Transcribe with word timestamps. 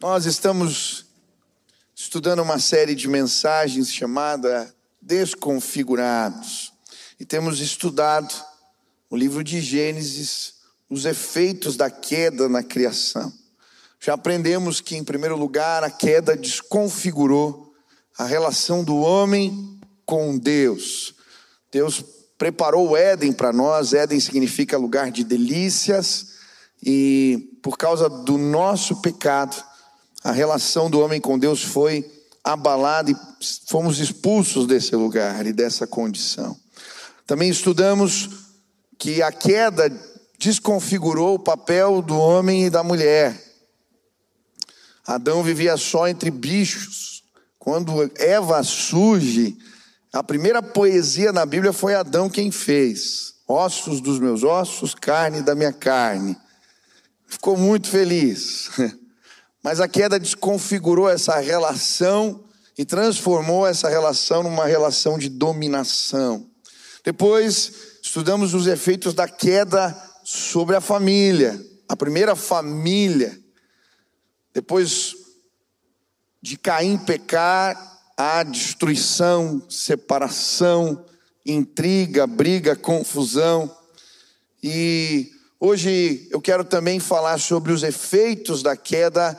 Nós 0.00 0.26
estamos 0.26 1.06
estudando 1.92 2.38
uma 2.38 2.60
série 2.60 2.94
de 2.94 3.08
mensagens 3.08 3.92
chamada 3.92 4.72
Desconfigurados. 5.02 6.72
E 7.18 7.24
temos 7.24 7.58
estudado 7.58 8.32
o 9.10 9.16
livro 9.16 9.42
de 9.42 9.60
Gênesis, 9.60 10.54
os 10.88 11.04
efeitos 11.04 11.76
da 11.76 11.90
queda 11.90 12.48
na 12.48 12.62
criação. 12.62 13.32
Já 13.98 14.14
aprendemos 14.14 14.80
que, 14.80 14.94
em 14.94 15.02
primeiro 15.02 15.36
lugar, 15.36 15.82
a 15.82 15.90
queda 15.90 16.36
desconfigurou 16.36 17.74
a 18.16 18.24
relação 18.24 18.84
do 18.84 18.98
homem 18.98 19.80
com 20.06 20.38
Deus. 20.38 21.12
Deus 21.72 22.04
preparou 22.38 22.90
o 22.90 22.96
Éden 22.96 23.32
para 23.32 23.52
nós, 23.52 23.92
Éden 23.92 24.20
significa 24.20 24.78
lugar 24.78 25.10
de 25.10 25.24
delícias, 25.24 26.34
e 26.80 27.58
por 27.60 27.76
causa 27.76 28.08
do 28.08 28.38
nosso 28.38 29.02
pecado, 29.02 29.66
a 30.22 30.32
relação 30.32 30.90
do 30.90 31.00
homem 31.00 31.20
com 31.20 31.38
Deus 31.38 31.62
foi 31.62 32.04
abalada 32.42 33.10
e 33.10 33.16
fomos 33.66 33.98
expulsos 33.98 34.66
desse 34.66 34.94
lugar 34.96 35.46
e 35.46 35.52
dessa 35.52 35.86
condição. 35.86 36.56
Também 37.26 37.50
estudamos 37.50 38.30
que 38.98 39.22
a 39.22 39.30
queda 39.30 39.90
desconfigurou 40.38 41.34
o 41.34 41.38
papel 41.38 42.00
do 42.00 42.16
homem 42.18 42.66
e 42.66 42.70
da 42.70 42.82
mulher. 42.82 43.38
Adão 45.06 45.42
vivia 45.42 45.76
só 45.76 46.08
entre 46.08 46.30
bichos. 46.30 47.22
Quando 47.58 48.10
Eva 48.16 48.62
surge, 48.62 49.56
a 50.12 50.22
primeira 50.22 50.62
poesia 50.62 51.32
na 51.32 51.44
Bíblia 51.44 51.72
foi 51.72 51.94
Adão 51.94 52.30
quem 52.30 52.50
fez. 52.50 53.34
Ossos 53.46 54.00
dos 54.00 54.18
meus 54.18 54.42
ossos, 54.42 54.94
carne 54.94 55.42
da 55.42 55.54
minha 55.54 55.72
carne. 55.72 56.36
Ficou 57.26 57.56
muito 57.56 57.88
feliz. 57.88 58.70
Mas 59.62 59.80
a 59.80 59.88
queda 59.88 60.18
desconfigurou 60.18 61.08
essa 61.08 61.38
relação 61.38 62.44
e 62.76 62.84
transformou 62.84 63.66
essa 63.66 63.88
relação 63.88 64.42
numa 64.42 64.66
relação 64.66 65.18
de 65.18 65.28
dominação. 65.28 66.48
Depois, 67.04 67.72
estudamos 68.02 68.54
os 68.54 68.66
efeitos 68.66 69.14
da 69.14 69.26
queda 69.26 69.96
sobre 70.22 70.76
a 70.76 70.80
família, 70.80 71.60
a 71.88 71.96
primeira 71.96 72.36
família. 72.36 73.38
Depois 74.54 75.16
de 76.40 76.56
Caim 76.56 76.96
pecar, 76.96 77.98
a 78.16 78.42
destruição, 78.42 79.62
separação, 79.68 81.04
intriga, 81.44 82.26
briga, 82.26 82.76
confusão. 82.76 83.74
E 84.62 85.32
Hoje 85.60 86.28
eu 86.30 86.40
quero 86.40 86.64
também 86.64 87.00
falar 87.00 87.40
sobre 87.40 87.72
os 87.72 87.82
efeitos 87.82 88.62
da 88.62 88.76
queda 88.76 89.36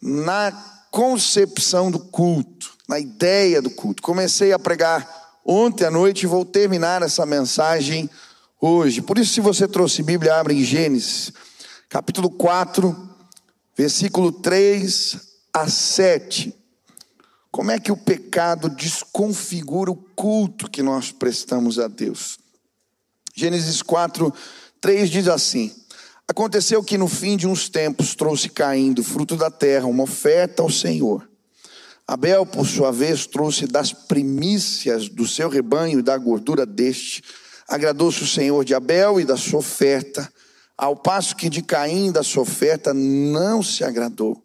na 0.00 0.52
concepção 0.90 1.90
do 1.90 1.98
culto, 1.98 2.72
na 2.88 2.98
ideia 2.98 3.60
do 3.60 3.70
culto. 3.70 4.02
Comecei 4.02 4.52
a 4.52 4.58
pregar 4.58 5.38
ontem 5.44 5.84
à 5.84 5.90
noite 5.90 6.22
e 6.22 6.26
vou 6.26 6.44
terminar 6.44 7.02
essa 7.02 7.24
mensagem 7.24 8.08
hoje. 8.60 9.00
Por 9.00 9.18
isso, 9.18 9.34
se 9.34 9.40
você 9.40 9.66
trouxe 9.66 10.02
Bíblia, 10.02 10.36
abre 10.36 10.54
em 10.54 10.64
Gênesis, 10.64 11.32
capítulo 11.88 12.30
4, 12.30 13.08
versículo 13.76 14.32
3 14.32 15.16
a 15.52 15.68
7. 15.68 16.54
Como 17.50 17.70
é 17.70 17.78
que 17.78 17.90
o 17.90 17.96
pecado 17.96 18.68
desconfigura 18.68 19.90
o 19.90 19.96
culto 19.96 20.70
que 20.70 20.82
nós 20.82 21.10
prestamos 21.10 21.78
a 21.78 21.88
Deus? 21.88 22.38
Gênesis 23.34 23.82
4, 23.82 24.32
3 24.80 25.10
diz 25.10 25.28
assim: 25.28 25.74
Aconteceu 26.30 26.84
que 26.84 26.98
no 26.98 27.08
fim 27.08 27.38
de 27.38 27.48
uns 27.48 27.70
tempos 27.70 28.14
trouxe 28.14 28.50
Caim 28.50 28.92
do 28.92 29.02
fruto 29.02 29.34
da 29.34 29.50
terra 29.50 29.86
uma 29.86 30.02
oferta 30.02 30.62
ao 30.62 30.68
Senhor. 30.68 31.26
Abel, 32.06 32.44
por 32.44 32.66
sua 32.66 32.92
vez, 32.92 33.26
trouxe 33.26 33.66
das 33.66 33.94
primícias 33.94 35.08
do 35.08 35.26
seu 35.26 35.48
rebanho 35.48 36.00
e 36.00 36.02
da 36.02 36.18
gordura 36.18 36.66
deste. 36.66 37.22
Agradou-se 37.66 38.22
o 38.22 38.26
Senhor 38.26 38.62
de 38.62 38.74
Abel 38.74 39.18
e 39.18 39.24
da 39.24 39.38
sua 39.38 39.60
oferta, 39.60 40.30
ao 40.76 40.94
passo 40.94 41.34
que 41.34 41.48
de 41.48 41.62
Caim 41.62 42.12
da 42.12 42.22
sua 42.22 42.42
oferta 42.42 42.92
não 42.92 43.62
se 43.62 43.82
agradou. 43.82 44.42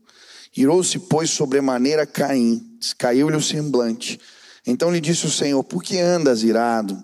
Irou-se, 0.55 0.97
pois, 1.00 1.31
sobremaneira 1.31 2.05
Caim, 2.05 2.77
descaiu-lhe 2.79 3.35
o 3.35 3.41
semblante. 3.41 4.19
Então 4.65 4.89
lhe 4.89 5.01
disse 5.01 5.25
o 5.25 5.31
Senhor: 5.31 5.61
Por 5.65 5.83
que 5.83 6.00
andas 6.00 6.44
irado? 6.44 7.01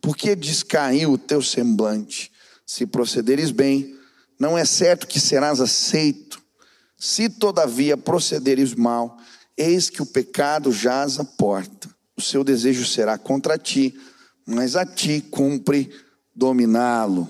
Por 0.00 0.16
que 0.16 0.34
descaiu 0.34 1.12
o 1.12 1.18
teu 1.18 1.40
semblante? 1.40 2.32
Se 2.66 2.86
procederes 2.86 3.50
bem, 3.50 3.99
não 4.40 4.56
é 4.56 4.64
certo 4.64 5.06
que 5.06 5.20
serás 5.20 5.60
aceito. 5.60 6.40
Se 6.98 7.28
todavia 7.28 7.94
procederes 7.94 8.74
mal, 8.74 9.18
eis 9.56 9.90
que 9.90 10.00
o 10.00 10.06
pecado 10.06 10.72
jaz 10.72 11.20
à 11.20 11.24
porta. 11.24 11.90
O 12.16 12.22
seu 12.22 12.42
desejo 12.42 12.86
será 12.86 13.18
contra 13.18 13.58
ti, 13.58 13.94
mas 14.46 14.76
a 14.76 14.86
ti 14.86 15.20
cumpre 15.30 15.90
dominá-lo. 16.34 17.28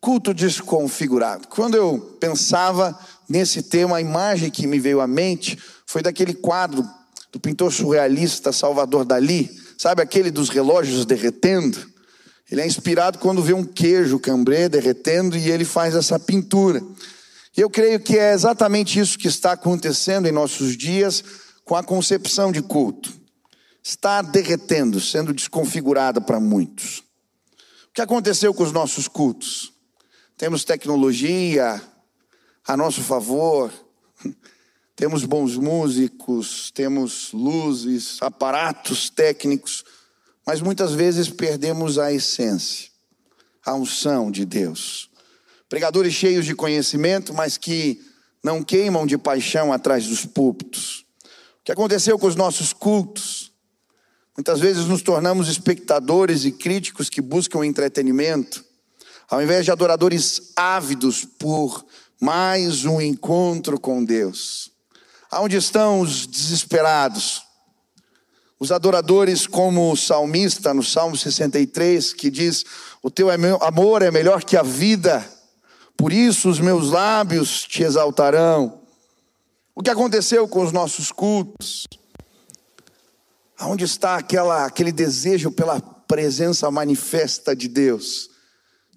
Culto 0.00 0.32
desconfigurado. 0.32 1.46
Quando 1.48 1.74
eu 1.74 2.16
pensava 2.18 2.98
nesse 3.28 3.62
tema, 3.62 3.98
a 3.98 4.00
imagem 4.00 4.50
que 4.50 4.66
me 4.66 4.80
veio 4.80 5.02
à 5.02 5.06
mente 5.06 5.58
foi 5.84 6.00
daquele 6.00 6.32
quadro 6.32 6.88
do 7.30 7.38
pintor 7.38 7.70
surrealista 7.70 8.50
Salvador 8.50 9.04
Dali, 9.04 9.50
sabe 9.76 10.02
aquele 10.02 10.30
dos 10.30 10.48
relógios 10.48 11.04
derretendo? 11.04 11.89
Ele 12.50 12.60
é 12.60 12.66
inspirado 12.66 13.18
quando 13.18 13.42
vê 13.42 13.52
um 13.52 13.64
queijo 13.64 14.18
cambré 14.18 14.68
derretendo 14.68 15.36
e 15.36 15.50
ele 15.50 15.64
faz 15.64 15.94
essa 15.94 16.18
pintura. 16.18 16.82
E 17.56 17.60
eu 17.60 17.70
creio 17.70 18.00
que 18.00 18.18
é 18.18 18.32
exatamente 18.32 18.98
isso 18.98 19.18
que 19.18 19.28
está 19.28 19.52
acontecendo 19.52 20.26
em 20.26 20.32
nossos 20.32 20.76
dias 20.76 21.22
com 21.64 21.76
a 21.76 21.84
concepção 21.84 22.50
de 22.50 22.60
culto. 22.60 23.12
Está 23.82 24.20
derretendo, 24.20 25.00
sendo 25.00 25.32
desconfigurada 25.32 26.20
para 26.20 26.40
muitos. 26.40 26.98
O 27.88 27.92
que 27.94 28.02
aconteceu 28.02 28.52
com 28.52 28.64
os 28.64 28.72
nossos 28.72 29.06
cultos? 29.06 29.72
Temos 30.36 30.64
tecnologia 30.64 31.80
a 32.66 32.76
nosso 32.76 33.00
favor, 33.02 33.72
temos 34.96 35.24
bons 35.24 35.56
músicos, 35.56 36.70
temos 36.72 37.30
luzes, 37.32 38.18
aparatos 38.20 39.08
técnicos 39.08 39.84
mas 40.50 40.60
muitas 40.60 40.90
vezes 40.90 41.30
perdemos 41.30 41.96
a 41.96 42.12
essência, 42.12 42.90
a 43.64 43.72
unção 43.72 44.32
de 44.32 44.44
Deus. 44.44 45.08
Pregadores 45.68 46.12
cheios 46.12 46.44
de 46.44 46.56
conhecimento, 46.56 47.32
mas 47.32 47.56
que 47.56 48.04
não 48.42 48.60
queimam 48.60 49.06
de 49.06 49.16
paixão 49.16 49.72
atrás 49.72 50.08
dos 50.08 50.26
púlpitos. 50.26 51.06
O 51.60 51.64
que 51.66 51.70
aconteceu 51.70 52.18
com 52.18 52.26
os 52.26 52.34
nossos 52.34 52.72
cultos? 52.72 53.52
Muitas 54.36 54.58
vezes 54.58 54.86
nos 54.86 55.02
tornamos 55.02 55.48
espectadores 55.48 56.44
e 56.44 56.50
críticos 56.50 57.08
que 57.08 57.20
buscam 57.20 57.64
entretenimento, 57.64 58.64
ao 59.28 59.40
invés 59.40 59.64
de 59.64 59.70
adoradores 59.70 60.50
ávidos 60.56 61.24
por 61.24 61.86
mais 62.20 62.84
um 62.84 63.00
encontro 63.00 63.78
com 63.78 64.04
Deus. 64.04 64.72
Aonde 65.30 65.54
estão 65.54 66.00
os 66.00 66.26
desesperados? 66.26 67.40
Os 68.62 68.70
adoradores, 68.70 69.46
como 69.46 69.90
o 69.90 69.96
salmista 69.96 70.74
no 70.74 70.82
Salmo 70.82 71.16
63, 71.16 72.12
que 72.12 72.30
diz: 72.30 72.62
O 73.02 73.10
teu 73.10 73.28
amor 73.30 74.02
é 74.02 74.10
melhor 74.10 74.44
que 74.44 74.54
a 74.54 74.62
vida, 74.62 75.26
por 75.96 76.12
isso 76.12 76.50
os 76.50 76.60
meus 76.60 76.90
lábios 76.90 77.62
te 77.62 77.82
exaltarão. 77.82 78.82
O 79.74 79.82
que 79.82 79.88
aconteceu 79.88 80.46
com 80.46 80.62
os 80.62 80.72
nossos 80.72 81.10
cultos? 81.10 81.86
Aonde 83.58 83.84
está 83.84 84.16
aquela, 84.16 84.66
aquele 84.66 84.92
desejo 84.92 85.50
pela 85.50 85.80
presença 85.80 86.70
manifesta 86.70 87.56
de 87.56 87.66
Deus, 87.66 88.28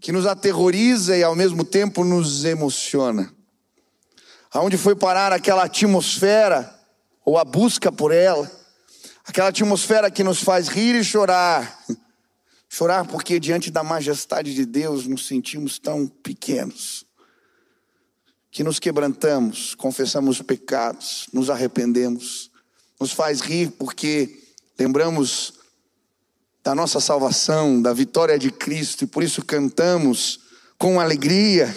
que 0.02 0.12
nos 0.12 0.26
aterroriza 0.26 1.16
e 1.16 1.24
ao 1.24 1.38
mesmo 1.38 1.64
tempo 1.64 2.04
nos 2.04 2.44
emociona? 2.44 3.34
Aonde 4.52 4.78
foi 4.78 4.94
parar 4.94 5.32
aquela 5.32 5.64
atmosfera, 5.64 6.78
ou 7.24 7.38
a 7.38 7.46
busca 7.46 7.90
por 7.90 8.12
ela? 8.12 8.63
Aquela 9.26 9.48
atmosfera 9.48 10.12
que 10.12 10.24
nos 10.24 10.44
faz 10.44 10.68
rir 10.68 10.96
e 10.96 11.04
chorar. 11.04 11.84
Chorar 12.68 13.08
porque 13.08 13.40
diante 13.40 13.72
da 13.72 13.84
majestade 13.84 14.54
de 14.54 14.66
Deus 14.66 15.08
nos 15.08 15.28
sentimos 15.28 15.80
tão 15.80 16.08
pequenos. 16.08 17.06
Que 18.52 18.64
nos 18.64 18.80
quebrantamos, 18.80 19.76
confessamos 19.76 20.42
pecados, 20.42 21.28
nos 21.32 21.50
arrependemos. 21.50 22.52
Nos 23.00 23.14
faz 23.14 23.42
rir 23.42 23.72
porque 23.72 24.44
lembramos 24.78 25.54
da 26.64 26.76
nossa 26.76 27.00
salvação, 27.00 27.82
da 27.82 27.94
vitória 27.94 28.38
de 28.38 28.52
Cristo 28.52 29.04
e 29.04 29.08
por 29.08 29.24
isso 29.24 29.44
cantamos 29.44 30.40
com 30.78 31.00
alegria. 31.00 31.74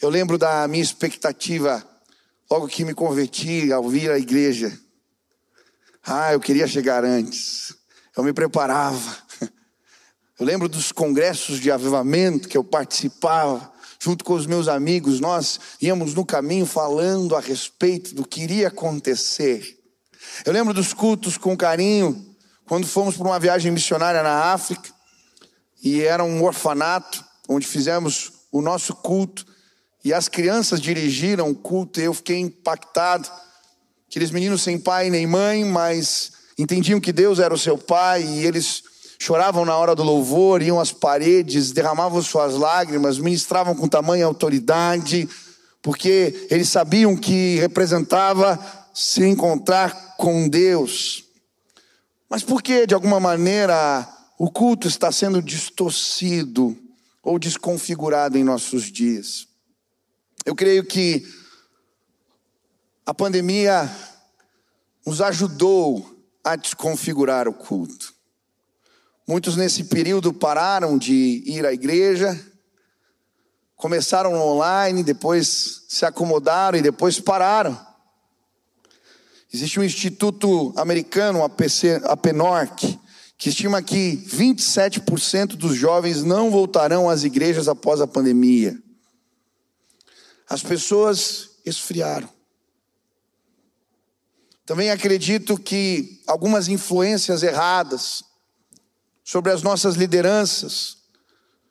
Eu 0.00 0.08
lembro 0.08 0.36
da 0.36 0.66
minha 0.66 0.82
expectativa 0.82 1.84
logo 2.50 2.66
que 2.66 2.84
me 2.84 2.92
converti 2.92 3.72
ao 3.72 3.88
vir 3.88 4.10
à 4.10 4.18
igreja. 4.18 4.76
Ah, 6.04 6.32
eu 6.32 6.40
queria 6.40 6.66
chegar 6.66 7.04
antes. 7.04 7.74
Eu 8.16 8.24
me 8.24 8.32
preparava. 8.32 9.18
Eu 10.38 10.46
lembro 10.46 10.68
dos 10.68 10.90
congressos 10.90 11.60
de 11.60 11.70
avivamento 11.70 12.48
que 12.48 12.56
eu 12.56 12.64
participava. 12.64 13.72
junto 14.02 14.24
com 14.24 14.34
os 14.34 14.46
meus 14.46 14.66
amigos, 14.66 15.20
nós 15.20 15.60
íamos 15.80 16.12
no 16.12 16.26
caminho 16.26 16.66
falando 16.66 17.36
a 17.36 17.40
respeito 17.40 18.16
do 18.16 18.26
que 18.26 18.42
iria 18.42 18.66
acontecer. 18.66 19.78
Eu 20.44 20.52
lembro 20.52 20.74
dos 20.74 20.92
cultos 20.92 21.38
com 21.38 21.56
carinho, 21.56 22.34
quando 22.66 22.84
fomos 22.84 23.16
para 23.16 23.28
uma 23.28 23.38
viagem 23.38 23.70
missionária 23.70 24.20
na 24.20 24.52
África, 24.52 24.90
e 25.84 26.02
era 26.02 26.24
um 26.24 26.42
orfanato, 26.42 27.24
onde 27.48 27.64
fizemos 27.64 28.32
o 28.50 28.60
nosso 28.60 28.92
culto, 28.92 29.46
e 30.04 30.12
as 30.12 30.28
crianças 30.28 30.80
dirigiram 30.80 31.48
o 31.48 31.54
culto, 31.54 32.00
e 32.00 32.04
eu 32.04 32.14
fiquei 32.14 32.40
impactado. 32.40 33.30
Aqueles 34.12 34.30
meninos 34.30 34.60
sem 34.60 34.78
pai 34.78 35.08
nem 35.08 35.26
mãe, 35.26 35.64
mas 35.64 36.32
entendiam 36.58 37.00
que 37.00 37.14
Deus 37.14 37.38
era 37.38 37.54
o 37.54 37.58
seu 37.58 37.78
pai, 37.78 38.22
e 38.22 38.44
eles 38.44 38.82
choravam 39.18 39.64
na 39.64 39.74
hora 39.74 39.94
do 39.94 40.02
louvor, 40.02 40.60
iam 40.60 40.78
às 40.78 40.92
paredes, 40.92 41.72
derramavam 41.72 42.20
suas 42.20 42.52
lágrimas, 42.52 43.16
ministravam 43.16 43.74
com 43.74 43.88
tamanha 43.88 44.26
autoridade, 44.26 45.26
porque 45.80 46.46
eles 46.50 46.68
sabiam 46.68 47.16
que 47.16 47.56
representava 47.56 48.60
se 48.92 49.24
encontrar 49.24 50.14
com 50.18 50.46
Deus. 50.46 51.24
Mas 52.28 52.42
por 52.42 52.62
que, 52.62 52.86
de 52.86 52.92
alguma 52.92 53.18
maneira, 53.18 54.06
o 54.38 54.50
culto 54.50 54.86
está 54.86 55.10
sendo 55.10 55.40
distorcido 55.40 56.76
ou 57.22 57.38
desconfigurado 57.38 58.36
em 58.36 58.44
nossos 58.44 58.92
dias? 58.92 59.48
Eu 60.44 60.54
creio 60.54 60.84
que 60.84 61.26
a 63.04 63.12
pandemia 63.12 63.90
nos 65.04 65.20
ajudou 65.20 66.08
a 66.44 66.54
desconfigurar 66.56 67.48
o 67.48 67.52
culto. 67.52 68.14
Muitos 69.26 69.56
nesse 69.56 69.84
período 69.84 70.32
pararam 70.32 70.96
de 70.96 71.42
ir 71.46 71.66
à 71.66 71.72
igreja, 71.72 72.38
começaram 73.76 74.34
online, 74.34 75.02
depois 75.02 75.82
se 75.88 76.04
acomodaram 76.04 76.78
e 76.78 76.82
depois 76.82 77.18
pararam. 77.18 77.78
Existe 79.52 79.78
um 79.78 79.84
instituto 79.84 80.72
americano, 80.76 81.44
a, 81.44 81.48
PC, 81.48 82.00
a 82.04 82.16
PNORC, 82.16 82.98
que 83.36 83.48
estima 83.48 83.82
que 83.82 84.16
27% 84.28 85.56
dos 85.56 85.74
jovens 85.74 86.22
não 86.22 86.50
voltarão 86.50 87.10
às 87.10 87.24
igrejas 87.24 87.68
após 87.68 88.00
a 88.00 88.06
pandemia. 88.06 88.80
As 90.48 90.62
pessoas 90.62 91.50
esfriaram. 91.66 92.28
Também 94.72 94.90
acredito 94.90 95.58
que 95.58 96.22
algumas 96.26 96.66
influências 96.66 97.42
erradas 97.42 98.24
sobre 99.22 99.52
as 99.52 99.62
nossas 99.62 99.96
lideranças, 99.96 100.96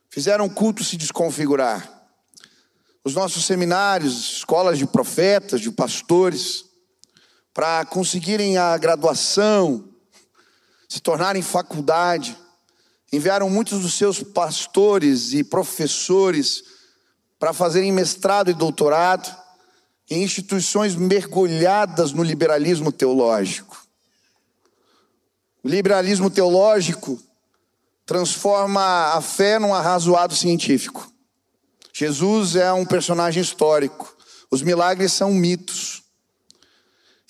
fizeram 0.07 0.45
o 0.45 0.49
culto 0.51 0.83
se 0.83 0.97
desconfigurar. 0.97 1.89
Os 3.03 3.15
nossos 3.15 3.43
seminários, 3.43 4.33
escolas 4.33 4.77
de 4.77 4.85
profetas, 4.85 5.61
de 5.61 5.71
pastores, 5.71 6.65
para 7.51 7.83
conseguirem 7.85 8.59
a 8.59 8.77
graduação, 8.77 9.89
se 10.87 10.99
tornarem 10.99 11.41
faculdade, 11.41 12.37
enviaram 13.11 13.49
muitos 13.49 13.81
dos 13.81 13.95
seus 13.95 14.21
pastores 14.21 15.33
e 15.33 15.43
professores 15.43 16.63
para 17.39 17.51
fazerem 17.51 17.91
mestrado 17.91 18.51
e 18.51 18.53
doutorado 18.53 19.40
em 20.11 20.23
instituições 20.23 20.93
mergulhadas 20.93 22.11
no 22.11 22.21
liberalismo 22.21 22.91
teológico. 22.91 23.87
O 25.63 25.69
liberalismo 25.69 26.29
teológico 26.29 27.17
transforma 28.05 29.13
a 29.13 29.21
fé 29.21 29.57
num 29.57 29.73
arrazoado 29.73 30.35
científico. 30.35 31.09
Jesus 31.93 32.57
é 32.57 32.73
um 32.73 32.85
personagem 32.85 33.41
histórico. 33.41 34.13
Os 34.51 34.61
milagres 34.61 35.13
são 35.13 35.31
mitos. 35.31 36.03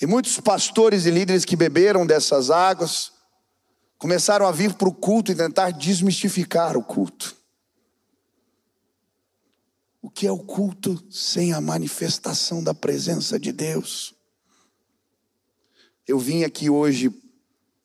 E 0.02 0.08
muitos 0.08 0.40
pastores 0.40 1.06
e 1.06 1.12
líderes 1.12 1.46
que 1.46 1.56
beberam 1.56 2.04
dessas 2.04 2.50
águas 2.50 3.12
começaram 4.00 4.48
a 4.48 4.52
vir 4.52 4.74
para 4.74 4.90
o 4.90 4.94
culto 4.94 5.32
e 5.32 5.36
tentar 5.36 5.70
desmistificar 5.70 6.76
o 6.76 6.82
culto. 6.82 7.41
Que 10.14 10.28
é 10.28 10.32
o 10.32 10.38
culto 10.38 11.02
sem 11.10 11.54
a 11.54 11.62
manifestação 11.62 12.64
da 12.64 12.74
presença 12.74 13.40
de 13.40 13.52
Deus? 13.52 14.14
Eu 16.08 16.20
vim 16.20 16.44
aqui 16.44 16.70
hoje 16.70 17.12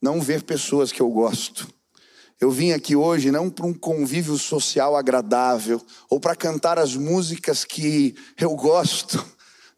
não 0.00 0.20
ver 0.20 0.42
pessoas 0.42 0.90
que 0.90 1.00
eu 1.00 1.08
gosto, 1.10 1.72
eu 2.38 2.50
vim 2.50 2.72
aqui 2.72 2.94
hoje 2.94 3.30
não 3.30 3.48
para 3.48 3.64
um 3.64 3.72
convívio 3.72 4.36
social 4.36 4.94
agradável 4.94 5.80
ou 6.10 6.20
para 6.20 6.36
cantar 6.36 6.78
as 6.78 6.94
músicas 6.94 7.64
que 7.64 8.14
eu 8.38 8.54
gosto. 8.54 9.24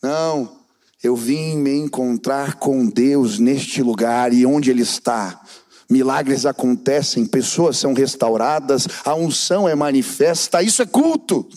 Não, 0.03 0.59
eu 1.01 1.15
vim 1.15 1.57
me 1.57 1.73
encontrar 1.77 2.55
com 2.55 2.85
Deus 2.87 3.39
neste 3.39 3.81
lugar 3.81 4.33
e 4.33 4.45
onde 4.45 4.71
Ele 4.71 4.83
está. 4.83 5.41
Milagres 5.89 6.45
acontecem, 6.45 7.25
pessoas 7.25 7.79
são 7.79 7.95
restauradas, 7.95 8.89
a 9.05 9.15
unção 9.15 9.69
é 9.69 9.75
manifesta, 9.77 10.61
isso 10.61 10.83
é 10.83 10.87
culto. 10.87 11.49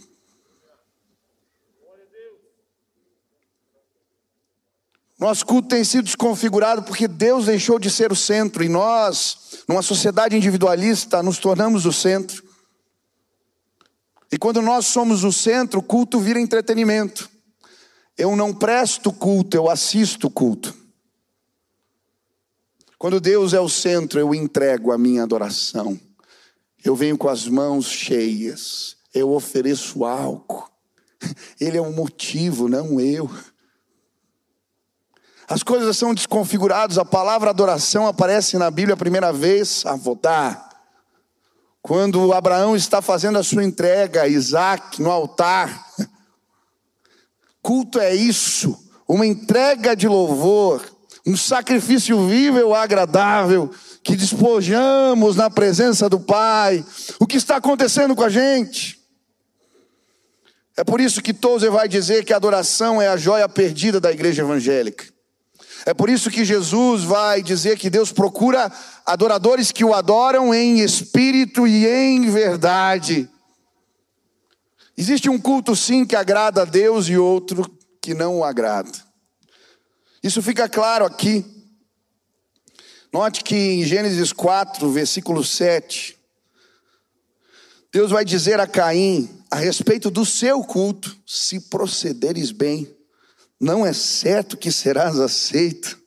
Nosso 5.22 5.46
culto 5.46 5.68
tem 5.68 5.84
sido 5.84 6.06
desconfigurado 6.06 6.82
porque 6.82 7.08
Deus 7.08 7.46
deixou 7.46 7.78
de 7.78 7.92
ser 7.92 8.12
o 8.12 8.16
centro 8.16 8.64
e 8.64 8.68
nós, 8.68 9.64
numa 9.68 9.84
sociedade 9.84 10.36
individualista, 10.36 11.22
nos 11.22 11.38
tornamos 11.38 11.86
o 11.86 11.94
centro. 11.94 12.44
E 14.32 14.38
quando 14.40 14.64
nós 14.64 14.88
somos 14.88 15.24
o 15.24 15.32
centro, 15.32 15.80
o 15.80 15.84
culto 15.84 16.20
vira 16.20 16.42
entretenimento. 16.42 17.30
Eu 18.18 18.36
não 18.36 18.52
presto 18.52 19.14
culto, 19.14 19.56
eu 19.56 19.70
assisto 19.70 20.28
culto. 20.28 20.76
Quando 22.98 23.22
Deus 23.22 23.54
é 23.54 23.60
o 23.60 23.70
centro, 23.70 24.20
eu 24.20 24.34
entrego 24.34 24.92
a 24.92 24.98
minha 24.98 25.22
adoração. 25.22 26.00
Eu 26.84 26.96
venho 26.96 27.16
com 27.16 27.30
as 27.30 27.48
mãos 27.48 27.86
cheias, 27.86 28.98
eu 29.14 29.30
ofereço 29.32 30.04
álcool. 30.04 30.68
Ele 31.62 31.78
é 31.78 31.82
o 31.82 31.94
motivo, 31.94 32.68
não 32.68 33.00
eu. 33.00 33.30
As 35.52 35.64
coisas 35.64 35.98
são 35.98 36.14
desconfiguradas, 36.14 36.98
a 36.98 37.04
palavra 37.04 37.50
adoração 37.50 38.08
aparece 38.08 38.58
na 38.58 38.72
Bíblia 38.72 38.94
a 38.94 38.98
primeira 38.98 39.34
vez, 39.34 39.86
avodar. 39.86 40.70
Quando 41.82 42.32
Abraão 42.32 42.74
está 42.74 43.02
fazendo 43.02 43.38
a 43.38 43.44
sua 43.44 43.62
entrega, 43.62 44.30
Isaac, 44.30 45.02
no 45.02 45.12
altar. 45.12 45.88
Culto 47.62 48.00
é 48.00 48.16
isso, 48.16 48.82
uma 49.06 49.26
entrega 49.26 49.94
de 49.94 50.08
louvor, 50.08 50.90
um 51.28 51.36
sacrifício 51.36 52.30
vivo 52.30 52.74
agradável, 52.74 53.70
que 54.02 54.16
despojamos 54.16 55.36
na 55.36 55.50
presença 55.50 56.08
do 56.08 56.22
Pai. 56.22 56.82
O 57.20 57.28
que 57.28 57.36
está 57.36 57.58
acontecendo 57.58 58.16
com 58.16 58.24
a 58.24 58.30
gente? 58.30 59.02
É 60.78 60.84
por 60.86 61.02
isso 61.02 61.22
que 61.22 61.34
Tozer 61.34 61.70
vai 61.70 61.90
dizer 61.90 62.24
que 62.24 62.32
a 62.32 62.38
adoração 62.38 63.02
é 63.02 63.10
a 63.10 63.18
joia 63.18 63.50
perdida 63.50 64.00
da 64.00 64.14
igreja 64.14 64.44
evangélica. 64.44 65.12
É 65.86 65.94
por 65.94 66.10
isso 66.10 66.30
que 66.30 66.46
Jesus 66.46 67.04
vai 67.04 67.42
dizer 67.42 67.78
que 67.78 67.90
Deus 67.90 68.12
procura 68.12 68.72
adoradores 69.06 69.72
que 69.72 69.84
o 69.84 69.94
adoram 69.94 70.54
em 70.54 70.80
espírito 70.80 71.66
e 71.66 71.88
em 71.88 72.30
verdade. 72.30 73.30
Existe 74.96 75.30
um 75.30 75.40
culto 75.40 75.76
sim 75.76 76.06
que 76.06 76.16
agrada 76.16 76.62
a 76.62 76.66
Deus 76.66 77.08
e 77.08 77.18
outro 77.18 77.70
que 78.00 78.14
não 78.14 78.40
o 78.40 78.44
agrada. 78.44 78.92
Isso 80.22 80.42
fica 80.42 80.70
claro 80.70 81.06
aqui. 81.06 81.44
Note 83.12 83.44
que 83.44 83.56
em 83.56 83.84
Gênesis 83.84 84.32
4, 84.32 84.90
versículo 84.92 85.44
7, 85.44 86.18
Deus 87.92 88.12
vai 88.12 88.24
dizer 88.24 88.60
a 88.60 88.68
Caim 88.68 89.30
a 89.50 89.58
respeito 89.58 90.10
do 90.10 90.26
seu 90.26 90.64
culto: 90.64 91.18
se 91.26 91.60
procederes 91.60 92.52
bem 92.52 92.96
não 93.62 93.86
é 93.86 93.94
certo 93.94 94.58
que 94.58 94.72
serás 94.72 95.20
aceito. 95.20 96.02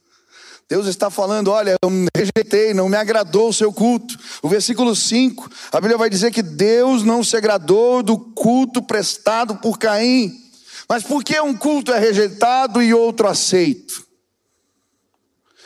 Deus 0.69 0.89
está 0.89 1.09
falando: 1.09 1.53
olha, 1.53 1.77
eu 1.81 1.89
me 1.89 2.09
rejeitei, 2.15 2.75
não 2.75 2.89
me 2.89 2.97
agradou 2.97 3.51
o 3.51 3.53
seu 3.53 3.73
culto. 3.73 4.19
O 4.43 4.49
versículo 4.49 4.97
5, 4.97 5.49
a 5.71 5.81
Bíblia 5.81 5.97
vai 5.97 6.11
dizer 6.11 6.33
que 6.33 6.43
Deus 6.43 7.05
não 7.05 7.23
se 7.23 7.37
agradou 7.37 8.03
do 8.03 8.19
culto 8.19 8.83
prestado 8.83 9.57
por 9.57 9.79
Caim. 9.79 10.33
Mas 10.89 11.05
por 11.05 11.23
que 11.23 11.41
um 11.41 11.57
culto 11.57 11.93
é 11.93 11.99
rejeitado 11.99 12.83
e 12.83 12.93
outro 12.93 13.29
aceito? 13.29 14.05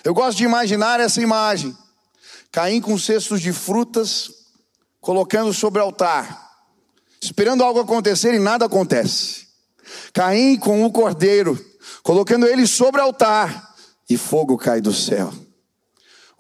Eu 0.05 0.13
gosto 0.13 0.37
de 0.39 0.45
imaginar 0.45 1.01
essa 1.01 1.23
imagem: 1.23 1.75
Caim 2.53 2.81
com 2.83 2.99
cestos 2.99 3.41
de 3.41 3.53
frutas, 3.53 4.31
colocando 5.01 5.55
sobre 5.55 5.81
o 5.81 5.85
altar, 5.85 6.51
esperando 7.23 7.65
algo 7.65 7.81
acontecer 7.81 8.35
e 8.35 8.39
nada 8.39 8.67
acontece. 8.67 9.49
Caim 10.13 10.59
com 10.59 10.85
o 10.85 10.93
cordeiro, 10.93 11.68
colocando 12.09 12.47
ele 12.47 12.67
sobre 12.67 13.03
o 13.03 13.05
altar, 13.05 13.77
e 14.09 14.17
fogo 14.17 14.57
cai 14.57 14.81
do 14.81 14.95
céu. 14.95 15.31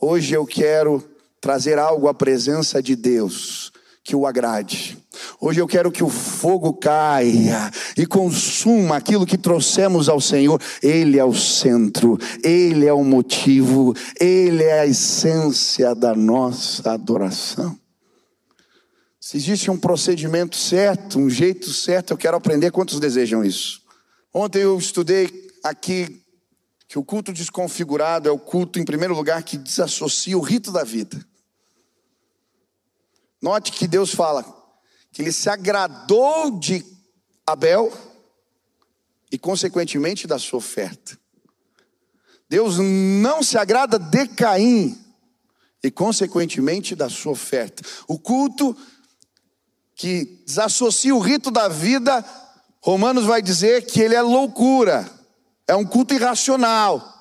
Hoje 0.00 0.32
eu 0.32 0.46
quero 0.46 1.06
trazer 1.42 1.78
algo 1.78 2.08
à 2.08 2.14
presença 2.14 2.82
de 2.82 2.96
Deus, 2.96 3.70
que 4.02 4.16
o 4.16 4.26
agrade. 4.26 4.96
Hoje 5.38 5.60
eu 5.60 5.68
quero 5.68 5.92
que 5.92 6.02
o 6.02 6.08
fogo 6.08 6.72
caia 6.72 7.70
e 7.98 8.06
consuma 8.06 8.96
aquilo 8.96 9.26
que 9.26 9.36
trouxemos 9.36 10.08
ao 10.08 10.22
Senhor. 10.22 10.58
Ele 10.82 11.18
é 11.18 11.24
o 11.24 11.34
centro, 11.34 12.16
Ele 12.42 12.86
é 12.86 12.92
o 12.94 13.04
motivo, 13.04 13.94
Ele 14.18 14.64
é 14.64 14.80
a 14.80 14.86
essência 14.86 15.94
da 15.94 16.14
nossa 16.14 16.92
adoração. 16.92 17.78
Se 19.20 19.36
existe 19.36 19.70
um 19.70 19.76
procedimento 19.76 20.56
certo, 20.56 21.18
um 21.18 21.28
jeito 21.28 21.70
certo, 21.74 22.14
eu 22.14 22.16
quero 22.16 22.38
aprender. 22.38 22.70
Quantos 22.70 22.98
desejam 22.98 23.44
isso? 23.44 23.82
Ontem 24.32 24.62
eu 24.62 24.78
estudei 24.78 25.47
aqui 25.62 26.24
que 26.88 26.98
o 26.98 27.04
culto 27.04 27.32
desconfigurado 27.32 28.28
é 28.28 28.32
o 28.32 28.38
culto, 28.38 28.78
em 28.78 28.84
primeiro 28.84 29.14
lugar, 29.14 29.42
que 29.42 29.58
desassocia 29.58 30.38
o 30.38 30.40
rito 30.40 30.72
da 30.72 30.84
vida. 30.84 31.22
Note 33.40 33.72
que 33.72 33.86
Deus 33.86 34.14
fala 34.14 34.42
que 35.12 35.22
ele 35.22 35.32
se 35.32 35.50
agradou 35.50 36.58
de 36.58 36.84
Abel 37.46 37.92
e, 39.30 39.38
consequentemente, 39.38 40.26
da 40.26 40.38
sua 40.38 40.58
oferta. 40.58 41.18
Deus 42.48 42.78
não 42.78 43.42
se 43.42 43.58
agrada 43.58 43.98
de 43.98 44.26
Caim 44.28 44.98
e, 45.82 45.90
consequentemente, 45.90 46.94
da 46.94 47.10
sua 47.10 47.32
oferta. 47.32 47.82
O 48.06 48.18
culto 48.18 48.76
que 49.94 50.42
desassocia 50.46 51.14
o 51.14 51.18
rito 51.18 51.50
da 51.50 51.68
vida, 51.68 52.24
Romanos 52.80 53.24
vai 53.24 53.42
dizer 53.42 53.84
que 53.84 54.00
ele 54.00 54.14
é 54.14 54.22
loucura, 54.22 55.17
é 55.68 55.76
um 55.76 55.84
culto 55.84 56.14
irracional. 56.14 57.14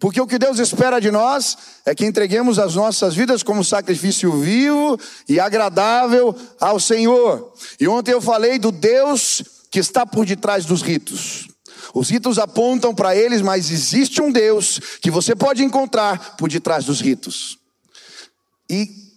Porque 0.00 0.20
o 0.20 0.26
que 0.28 0.38
Deus 0.38 0.60
espera 0.60 1.00
de 1.00 1.10
nós 1.10 1.58
é 1.84 1.92
que 1.92 2.06
entreguemos 2.06 2.58
as 2.58 2.76
nossas 2.76 3.14
vidas 3.14 3.42
como 3.42 3.64
sacrifício 3.64 4.32
vivo 4.40 4.98
e 5.28 5.40
agradável 5.40 6.34
ao 6.60 6.78
Senhor. 6.78 7.52
E 7.80 7.88
ontem 7.88 8.12
eu 8.12 8.20
falei 8.20 8.60
do 8.60 8.70
Deus 8.70 9.42
que 9.70 9.80
está 9.80 10.06
por 10.06 10.24
detrás 10.24 10.64
dos 10.64 10.82
ritos. 10.82 11.48
Os 11.92 12.10
ritos 12.10 12.38
apontam 12.38 12.94
para 12.94 13.16
eles, 13.16 13.42
mas 13.42 13.72
existe 13.72 14.22
um 14.22 14.30
Deus 14.30 14.78
que 15.00 15.10
você 15.10 15.34
pode 15.34 15.64
encontrar 15.64 16.36
por 16.36 16.48
detrás 16.48 16.84
dos 16.84 17.00
ritos. 17.00 17.58
E 18.70 19.07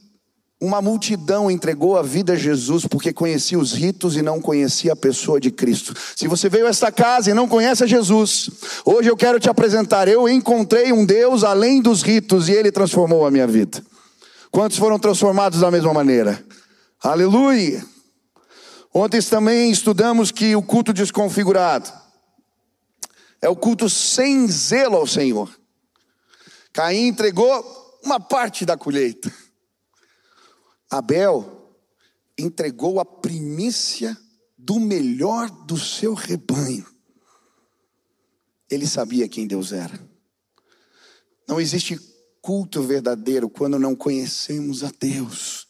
uma 0.61 0.79
multidão 0.79 1.49
entregou 1.49 1.97
a 1.97 2.03
vida 2.03 2.33
a 2.33 2.35
Jesus 2.35 2.85
porque 2.85 3.11
conhecia 3.11 3.57
os 3.57 3.73
ritos 3.73 4.15
e 4.15 4.21
não 4.21 4.39
conhecia 4.39 4.93
a 4.93 4.95
pessoa 4.95 5.39
de 5.39 5.49
Cristo. 5.49 5.95
Se 6.15 6.27
você 6.27 6.47
veio 6.47 6.67
a 6.67 6.69
esta 6.69 6.91
casa 6.91 7.31
e 7.31 7.33
não 7.33 7.47
conhece 7.47 7.83
a 7.83 7.87
Jesus, 7.87 8.47
hoje 8.85 9.09
eu 9.09 9.17
quero 9.17 9.39
te 9.39 9.49
apresentar. 9.49 10.07
Eu 10.07 10.29
encontrei 10.29 10.93
um 10.93 11.03
Deus 11.03 11.43
além 11.43 11.81
dos 11.81 12.03
ritos 12.03 12.47
e 12.47 12.51
ele 12.51 12.71
transformou 12.71 13.25
a 13.25 13.31
minha 13.31 13.47
vida. 13.47 13.83
Quantos 14.51 14.77
foram 14.77 14.99
transformados 14.99 15.61
da 15.61 15.71
mesma 15.71 15.95
maneira? 15.95 16.45
Aleluia! 17.01 17.83
Ontem 18.93 19.19
também 19.23 19.71
estudamos 19.71 20.29
que 20.29 20.55
o 20.55 20.61
culto 20.61 20.93
desconfigurado 20.93 21.91
é 23.41 23.49
o 23.49 23.55
culto 23.55 23.89
sem 23.89 24.47
zelo 24.47 24.97
ao 24.97 25.07
Senhor. 25.07 25.49
Caim 26.71 27.07
entregou 27.07 27.99
uma 28.03 28.19
parte 28.19 28.63
da 28.63 28.77
colheita. 28.77 29.33
Abel 30.91 31.73
entregou 32.37 32.99
a 32.99 33.05
primícia 33.05 34.17
do 34.57 34.77
melhor 34.77 35.49
do 35.65 35.77
seu 35.77 36.13
rebanho. 36.13 36.85
Ele 38.69 38.85
sabia 38.85 39.27
quem 39.29 39.47
Deus 39.47 39.71
era. 39.71 39.97
Não 41.47 41.59
existe 41.61 41.97
culto 42.41 42.83
verdadeiro 42.83 43.49
quando 43.49 43.79
não 43.79 43.95
conhecemos 43.95 44.83
a 44.83 44.91
Deus, 44.99 45.67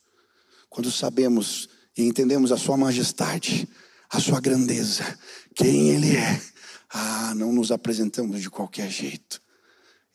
quando 0.69 0.91
sabemos 0.91 1.69
e 1.95 2.03
entendemos 2.03 2.51
a 2.51 2.57
Sua 2.57 2.75
majestade, 2.75 3.69
a 4.09 4.19
Sua 4.19 4.39
grandeza, 4.41 5.17
quem 5.53 5.89
Ele 5.89 6.15
é. 6.15 6.41
Ah, 6.89 7.33
não 7.35 7.53
nos 7.53 7.71
apresentamos 7.71 8.41
de 8.41 8.49
qualquer 8.49 8.89
jeito, 8.89 9.41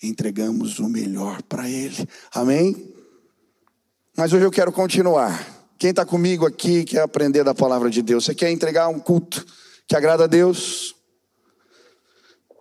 entregamos 0.03 0.79
o 0.79 0.89
melhor 0.89 1.43
para 1.43 1.69
Ele. 1.71 2.09
Amém? 2.33 2.96
Mas 4.17 4.33
hoje 4.33 4.47
eu 4.47 4.51
quero 4.51 4.73
continuar. 4.73 5.47
Quem 5.79 5.91
está 5.91 6.03
comigo 6.03 6.47
aqui 6.47 6.85
quer 6.85 7.03
aprender 7.03 7.45
da 7.45 7.55
palavra 7.55 7.91
de 7.91 8.01
Deus? 8.01 8.25
Você 8.25 8.35
quer 8.35 8.51
entregar 8.51 8.89
um 8.89 8.99
culto 8.99 9.45
que 9.87 9.95
agrada 9.95 10.25
a 10.25 10.27
Deus? 10.27 10.97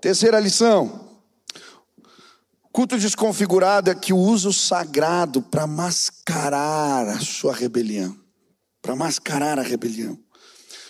Terceira 0.01 0.37
lição. 0.37 1.17
Culto 2.73 2.97
desconfigurado 2.97 3.89
é 3.89 3.95
que 3.95 4.11
o 4.11 4.17
uso 4.17 4.51
sagrado 4.51 5.41
para 5.41 5.65
mascarar 5.65 7.07
a 7.07 7.19
sua 7.21 7.53
rebelião. 7.53 8.13
Para 8.81 8.93
mascarar 8.93 9.57
a 9.57 9.63
rebelião. 9.63 10.19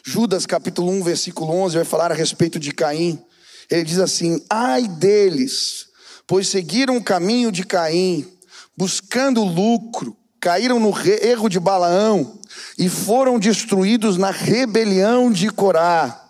Judas 0.04 0.48
capítulo 0.48 0.92
1, 0.94 1.04
versículo 1.04 1.54
11 1.54 1.76
vai 1.76 1.86
falar 1.86 2.12
a 2.12 2.16
respeito 2.16 2.58
de 2.58 2.72
Caim. 2.72 3.24
Ele 3.70 3.84
diz 3.84 4.00
assim: 4.00 4.44
Ai 4.50 4.88
deles, 4.88 5.90
pois 6.26 6.48
seguiram 6.48 6.98
o 6.98 7.04
caminho 7.04 7.52
de 7.52 7.64
Caim, 7.64 8.28
buscando 8.76 9.44
lucro 9.44 10.18
caíram 10.46 10.80
no 10.80 10.94
erro 11.24 11.50
de 11.50 11.60
Balaão 11.60 12.40
e 12.78 12.88
foram 12.88 13.40
destruídos 13.40 14.16
na 14.16 14.30
rebelião 14.30 15.32
de 15.32 15.50
Corá. 15.50 16.24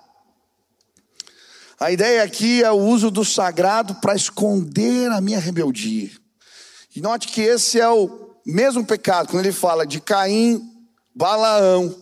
A 1.77 1.91
ideia 1.91 2.24
aqui 2.24 2.63
é 2.63 2.72
o 2.72 2.79
uso 2.79 3.12
do 3.12 3.25
sagrado 3.25 3.95
para 3.95 4.15
esconder 4.15 5.12
a 5.12 5.19
minha 5.19 5.38
rebeldia. 5.38 6.10
E 6.95 7.01
note 7.01 7.27
que 7.27 7.41
esse 7.41 7.77
é 7.77 7.89
o 7.89 8.38
mesmo 8.45 8.86
pecado, 8.86 9.27
quando 9.27 9.43
ele 9.43 9.51
fala 9.51 9.86
de 9.86 10.00
Caim, 10.00 10.63
Balaão 11.13 11.93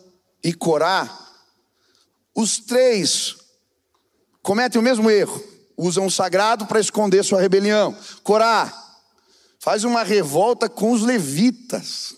e 0.44 0.54
Corá, 0.54 1.10
os 2.36 2.60
três 2.60 3.38
cometem 4.44 4.80
o 4.80 4.84
mesmo 4.84 5.10
erro, 5.10 5.44
usam 5.76 6.06
o 6.06 6.12
sagrado 6.12 6.68
para 6.68 6.80
esconder 6.80 7.24
sua 7.24 7.42
rebelião. 7.42 7.98
Corá 8.22 8.83
faz 9.64 9.86
uma 9.86 10.04
revolta 10.04 10.68
com 10.68 10.92
os 10.92 11.04
levitas 11.04 12.18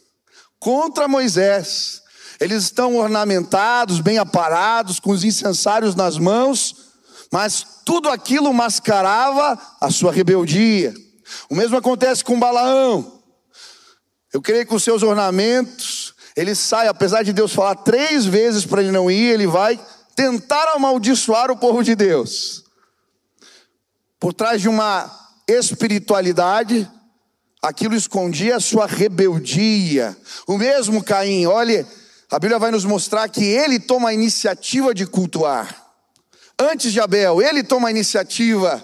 contra 0.58 1.08
Moisés. 1.08 2.02
Eles 2.40 2.64
estão 2.64 2.96
ornamentados, 2.96 4.00
bem 4.00 4.18
aparados, 4.18 5.00
com 5.00 5.12
os 5.12 5.24
incensários 5.24 5.94
nas 5.94 6.18
mãos, 6.18 6.76
mas 7.32 7.64
tudo 7.86 8.10
aquilo 8.10 8.52
mascarava 8.52 9.62
a 9.80 9.92
sua 9.92 10.12
rebeldia. 10.12 10.92
O 11.48 11.54
mesmo 11.54 11.78
acontece 11.78 12.24
com 12.24 12.40
Balaão. 12.40 13.22
Eu 14.34 14.42
creio 14.42 14.66
que 14.66 14.74
os 14.74 14.84
seus 14.84 15.04
ornamentos, 15.04 16.16
ele 16.36 16.56
sai, 16.56 16.88
apesar 16.88 17.22
de 17.22 17.32
Deus 17.32 17.54
falar 17.54 17.76
três 17.76 18.26
vezes 18.26 18.66
para 18.66 18.82
ele 18.82 18.92
não 18.92 19.10
ir, 19.10 19.34
ele 19.34 19.46
vai 19.46 19.80
tentar 20.16 20.74
amaldiçoar 20.74 21.52
o 21.52 21.58
povo 21.58 21.84
de 21.84 21.94
Deus. 21.94 22.64
Por 24.20 24.34
trás 24.34 24.60
de 24.60 24.68
uma 24.68 25.12
espiritualidade, 25.48 26.90
aquilo 27.66 27.96
escondia 27.96 28.58
a 28.58 28.60
sua 28.60 28.86
rebeldia. 28.86 30.16
O 30.48 30.58
mesmo 30.58 31.04
Caim, 31.04 31.48
olhe, 31.48 31.86
a 32.30 32.38
Bíblia 32.38 32.60
vai 32.60 32.70
nos 32.70 32.86
mostrar 32.86 33.28
que 33.28 33.44
ele 33.44 33.80
toma 33.80 34.10
a 34.10 34.14
iniciativa 34.14 34.94
de 34.94 35.08
cultuar. 35.08 35.84
Antes 36.60 36.94
de 36.94 37.02
Abel, 37.02 37.42
ele 37.42 37.64
toma 37.64 37.88
a 37.88 37.92
iniciativa. 37.92 38.84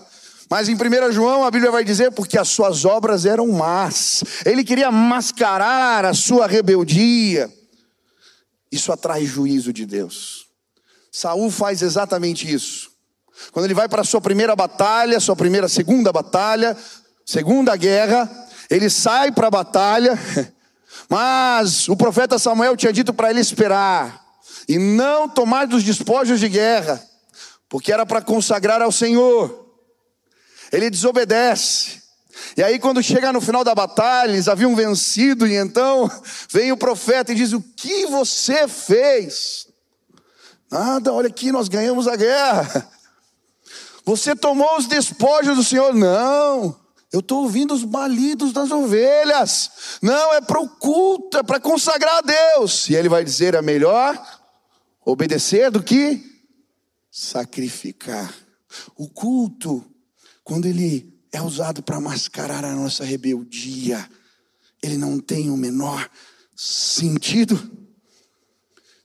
Mas 0.50 0.68
em 0.68 0.74
1 0.74 1.12
João 1.12 1.46
a 1.46 1.52
Bíblia 1.52 1.72
vai 1.72 1.84
dizer 1.84 2.12
porque 2.12 2.38
as 2.38 2.50
suas 2.50 2.84
obras 2.84 3.26
eram 3.26 3.48
más. 3.50 4.24
Ele 4.46 4.64
queria 4.64 4.92
mascarar 4.92 6.04
a 6.04 6.14
sua 6.14 6.48
rebeldia. 6.48 7.50
Isso 8.72 8.92
atrai 8.92 9.26
juízo 9.26 9.72
de 9.72 9.86
Deus. 9.86 10.48
Saul 11.12 11.52
faz 11.52 11.82
exatamente 11.82 12.52
isso. 12.52 12.90
Quando 13.52 13.66
ele 13.66 13.74
vai 13.74 13.88
para 13.88 14.02
a 14.02 14.06
sua 14.06 14.22
primeira 14.22 14.56
batalha, 14.56 15.20
sua 15.20 15.36
primeira, 15.36 15.68
segunda 15.68 16.12
batalha, 16.12 16.76
segunda 17.26 17.76
guerra, 17.76 18.30
ele 18.72 18.90
sai 18.90 19.32
para 19.32 19.48
a 19.48 19.52
batalha, 19.52 20.18
mas 21.10 21.90
o 21.90 21.96
profeta 21.96 22.40
Samuel 22.40 22.78
tinha 22.78 22.94
dito 22.94 23.14
para 23.14 23.30
ele 23.30 23.42
esperar 23.42 24.26
e 24.68 24.78
não 24.78 25.28
tomar 25.28 25.68
dos 25.68 25.84
despojos 25.84 26.40
de 26.40 26.48
guerra, 26.48 27.04
porque 27.68 27.92
era 27.92 28.06
para 28.06 28.22
consagrar 28.22 28.82
ao 28.82 28.92
Senhor. 28.92 29.70
Ele 30.72 30.90
desobedece. 30.90 32.02
E 32.56 32.64
aí, 32.64 32.80
quando 32.80 33.04
chega 33.04 33.34
no 33.34 33.42
final 33.42 33.64
da 33.64 33.76
batalha, 33.76 34.32
eles 34.32 34.48
haviam 34.48 34.74
vencido, 34.74 35.46
e 35.46 35.56
então 35.56 36.10
vem 36.50 36.72
o 36.72 36.78
profeta 36.78 37.34
e 37.34 37.36
diz: 37.36 37.52
O 37.52 37.62
que 37.62 38.06
você 38.06 38.68
fez? 38.70 39.68
Nada, 40.72 41.12
olha 41.12 41.28
aqui, 41.28 41.52
nós 41.52 41.68
ganhamos 41.68 42.08
a 42.08 42.16
guerra. 42.16 42.88
Você 44.04 44.36
tomou 44.36 44.78
os 44.78 44.88
despojos 44.88 45.56
do 45.56 45.64
Senhor? 45.64 45.94
Não. 45.94 46.76
Eu 47.12 47.20
estou 47.20 47.44
ouvindo 47.44 47.74
os 47.74 47.84
balidos 47.84 48.54
das 48.54 48.72
ovelhas. 48.72 50.00
Não, 50.02 50.34
é 50.34 50.40
para 50.40 50.62
o 50.62 50.70
culto, 50.70 51.38
é 51.38 51.44
para 51.44 51.60
consagrar 51.60 52.18
a 52.18 52.22
Deus. 52.22 52.90
E 52.90 52.96
ele 52.96 53.10
vai 53.10 53.24
dizer: 53.24 53.54
é 53.54 53.62
melhor 53.62 54.18
obedecer 55.06 55.70
do 55.70 55.84
que 55.84 56.24
sacrificar. 57.12 58.34
O 58.96 59.10
culto, 59.10 59.84
quando 60.44 60.66
ele 60.66 61.14
é 61.34 61.42
usado 61.42 61.84
para 61.84 62.00
mascarar 62.00 62.64
a 62.64 62.76
nossa 62.76 63.04
rebeldia, 63.04 64.10
ele 64.82 64.98
não 64.98 65.20
tem 65.20 65.50
o 65.50 65.58
menor 65.58 66.10
sentido. 66.56 67.60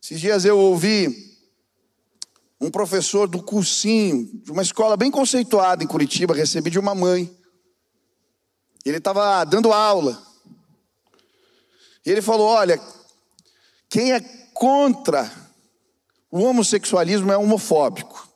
Esses 0.01 0.21
dias 0.21 0.45
eu 0.45 0.57
ouvi 0.57 1.37
um 2.61 2.71
professor 2.71 3.27
do 3.27 3.43
cursinho, 3.43 4.31
de 4.45 4.53
uma 4.53 4.63
escola 4.63 4.97
bem 4.97 5.11
conceituada 5.11 5.83
em 5.83 5.87
Curitiba, 5.87 6.35
recebi 6.35 6.71
de 6.71 6.79
uma 6.79 6.95
mãe. 6.95 7.37
Ele 8.89 8.99
estava 8.99 9.43
dando 9.43 9.73
aula. 9.73 10.23
E 12.05 12.11
ele 12.11 12.23
falou: 12.23 12.47
Olha, 12.47 12.81
quem 13.89 14.13
é 14.13 14.21
contra 14.55 15.31
o 16.31 16.43
homossexualismo 16.43 17.33
é 17.33 17.37
homofóbico. 17.37 18.29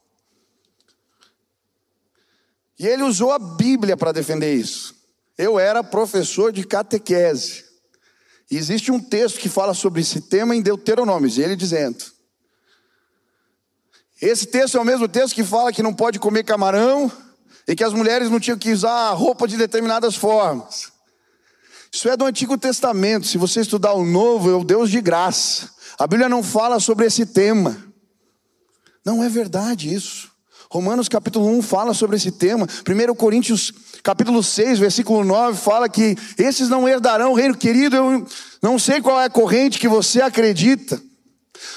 E 2.76 2.86
ele 2.86 3.04
usou 3.04 3.30
a 3.30 3.38
Bíblia 3.38 3.96
para 3.96 4.10
defender 4.10 4.54
isso. 4.54 4.96
Eu 5.38 5.58
era 5.58 5.84
professor 5.84 6.52
de 6.52 6.64
catequese. 6.64 7.64
E 8.50 8.56
existe 8.56 8.90
um 8.90 8.98
texto 8.98 9.38
que 9.38 9.48
fala 9.48 9.72
sobre 9.72 10.00
esse 10.00 10.22
tema 10.22 10.56
em 10.56 10.62
Deuteronômio, 10.62 11.30
ele 11.40 11.54
dizendo: 11.54 12.04
Esse 14.20 14.46
texto 14.46 14.76
é 14.76 14.80
o 14.80 14.84
mesmo 14.84 15.06
texto 15.06 15.34
que 15.34 15.44
fala 15.44 15.72
que 15.72 15.82
não 15.82 15.94
pode 15.94 16.18
comer 16.18 16.42
camarão 16.42 17.29
e 17.70 17.76
que 17.76 17.84
as 17.84 17.92
mulheres 17.92 18.28
não 18.28 18.40
tinham 18.40 18.58
que 18.58 18.72
usar 18.72 19.12
roupa 19.12 19.46
de 19.46 19.56
determinadas 19.56 20.16
formas. 20.16 20.90
Isso 21.92 22.08
é 22.08 22.16
do 22.16 22.24
Antigo 22.24 22.58
Testamento. 22.58 23.28
Se 23.28 23.38
você 23.38 23.60
estudar 23.60 23.92
o 23.92 24.04
Novo, 24.04 24.50
é 24.50 24.54
o 24.54 24.64
Deus 24.64 24.90
de 24.90 25.00
graça. 25.00 25.70
A 25.96 26.04
Bíblia 26.04 26.28
não 26.28 26.42
fala 26.42 26.80
sobre 26.80 27.06
esse 27.06 27.24
tema. 27.24 27.76
Não 29.06 29.22
é 29.22 29.28
verdade 29.28 29.94
isso. 29.94 30.32
Romanos 30.68 31.08
capítulo 31.08 31.46
1 31.46 31.62
fala 31.62 31.94
sobre 31.94 32.16
esse 32.16 32.32
tema. 32.32 32.66
1 32.66 33.14
Coríntios 33.14 33.72
capítulo 34.02 34.42
6, 34.42 34.80
versículo 34.80 35.22
9 35.22 35.56
fala 35.56 35.88
que 35.88 36.16
esses 36.36 36.68
não 36.68 36.88
herdarão 36.88 37.30
o 37.30 37.36
reino. 37.36 37.56
Querido, 37.56 37.94
eu 37.94 38.26
não 38.60 38.80
sei 38.80 39.00
qual 39.00 39.20
é 39.20 39.26
a 39.26 39.30
corrente 39.30 39.78
que 39.78 39.86
você 39.86 40.20
acredita, 40.20 41.00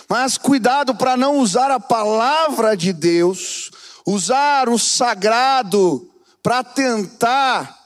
mas 0.09 0.39
cuidado 0.39 0.95
para 0.95 1.15
não 1.15 1.37
usar 1.37 1.69
a 1.69 1.79
palavra 1.79 2.75
de 2.75 2.91
Deus, 2.91 3.62
usar 4.05 4.69
o 4.69 4.77
sagrado 4.77 6.09
para 6.41 6.63
tentar 6.63 7.77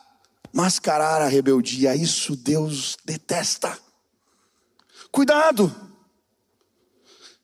mascarar 0.52 1.22
a 1.22 1.28
rebeldia. 1.28 1.96
Isso 1.96 2.36
Deus 2.36 2.98
detesta. 3.06 3.78
Cuidado. 5.12 5.74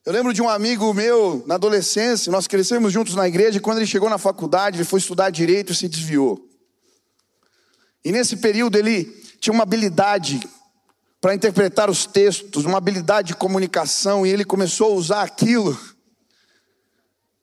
Eu 0.04 0.12
lembro 0.12 0.34
de 0.34 0.42
um 0.42 0.48
amigo 0.48 0.92
meu 0.92 1.42
na 1.46 1.54
adolescência, 1.54 2.30
nós 2.30 2.46
crescemos 2.46 2.92
juntos 2.92 3.14
na 3.14 3.26
igreja, 3.26 3.56
e 3.56 3.60
quando 3.60 3.78
ele 3.78 3.86
chegou 3.86 4.10
na 4.10 4.18
faculdade, 4.18 4.76
ele 4.76 4.84
foi 4.84 4.98
estudar 4.98 5.30
direito 5.30 5.72
e 5.72 5.74
se 5.74 5.88
desviou. 5.88 6.46
E 8.04 8.12
nesse 8.12 8.36
período 8.36 8.76
ele 8.76 9.04
tinha 9.40 9.54
uma 9.54 9.62
habilidade 9.62 10.46
para 11.22 11.34
interpretar 11.34 11.88
os 11.88 12.04
textos, 12.04 12.66
uma 12.66 12.76
habilidade 12.76 13.28
de 13.28 13.34
comunicação, 13.34 14.26
e 14.26 14.30
ele 14.30 14.44
começou 14.44 14.92
a 14.92 14.94
usar 14.94 15.22
aquilo 15.22 15.78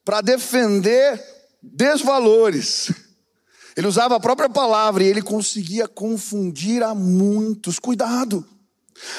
para 0.04 0.22
defender 0.22 1.24
desvalores. 1.62 2.92
Ele 3.76 3.88
usava 3.88 4.16
a 4.16 4.20
própria 4.20 4.50
palavra 4.50 5.04
e 5.04 5.08
ele 5.08 5.22
conseguia 5.22 5.88
confundir 5.88 6.84
a 6.84 6.94
muitos. 6.94 7.80
Cuidado! 7.80 8.46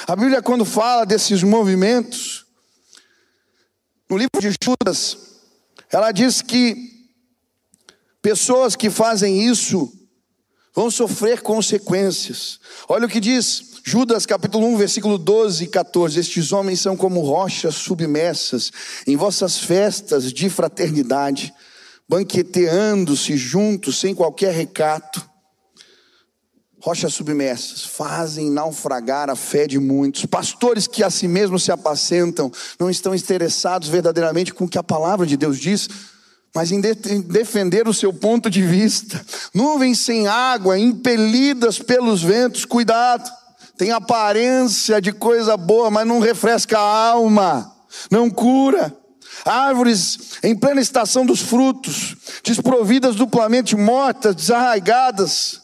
A 0.07 0.15
Bíblia, 0.15 0.41
quando 0.41 0.63
fala 0.63 1.05
desses 1.05 1.43
movimentos, 1.43 2.45
no 4.09 4.17
livro 4.17 4.39
de 4.39 4.55
Judas, 4.63 5.17
ela 5.91 6.11
diz 6.11 6.41
que 6.41 7.09
pessoas 8.21 8.75
que 8.75 8.89
fazem 8.89 9.47
isso 9.49 9.91
vão 10.73 10.89
sofrer 10.89 11.41
consequências. 11.41 12.59
Olha 12.87 13.05
o 13.05 13.09
que 13.09 13.19
diz 13.19 13.72
Judas 13.85 14.25
capítulo 14.25 14.65
1, 14.67 14.77
versículo 14.77 15.17
12 15.17 15.65
e 15.65 15.67
14: 15.67 16.19
Estes 16.19 16.51
homens 16.53 16.79
são 16.79 16.95
como 16.95 17.19
rochas 17.19 17.75
submersas 17.75 18.71
em 19.05 19.17
vossas 19.17 19.59
festas 19.59 20.31
de 20.31 20.49
fraternidade, 20.49 21.53
banqueteando-se 22.07 23.35
juntos 23.35 23.99
sem 23.99 24.15
qualquer 24.15 24.53
recato 24.53 25.33
rochas 26.83 27.13
submersas, 27.13 27.85
fazem 27.85 28.51
naufragar 28.51 29.29
a 29.29 29.37
fé 29.37 29.65
de 29.65 29.79
muitos. 29.79 30.25
Pastores 30.25 30.85
que 30.85 31.01
a 31.01 31.09
si 31.09 31.29
mesmos 31.29 31.63
se 31.63 31.71
apacentam, 31.71 32.51
não 32.77 32.89
estão 32.89 33.15
interessados 33.15 33.87
verdadeiramente 33.87 34.53
com 34.53 34.65
o 34.65 34.67
que 34.67 34.77
a 34.77 34.83
palavra 34.83 35.25
de 35.25 35.37
Deus 35.37 35.57
diz, 35.57 35.87
mas 36.53 36.73
em, 36.73 36.81
de 36.81 36.89
em 37.09 37.21
defender 37.21 37.87
o 37.87 37.93
seu 37.93 38.11
ponto 38.11 38.49
de 38.49 38.61
vista. 38.61 39.25
Nuvens 39.53 39.99
sem 39.99 40.27
água, 40.27 40.77
impelidas 40.77 41.79
pelos 41.79 42.21
ventos, 42.21 42.65
cuidado. 42.65 43.42
Tem 43.83 43.91
aparência 43.91 45.01
de 45.01 45.11
coisa 45.11 45.57
boa, 45.57 45.91
mas 45.91 46.07
não 46.07 46.21
refresca 46.21 46.79
a 46.79 47.09
alma, 47.09 47.75
não 48.09 48.29
cura. 48.29 48.97
Árvores 49.43 50.37
em 50.41 50.55
plena 50.55 50.79
estação 50.79 51.25
dos 51.25 51.41
frutos, 51.41 52.15
desprovidas 52.45 53.13
duplamente 53.13 53.75
mortas, 53.75 54.35
desarraigadas 54.35 55.63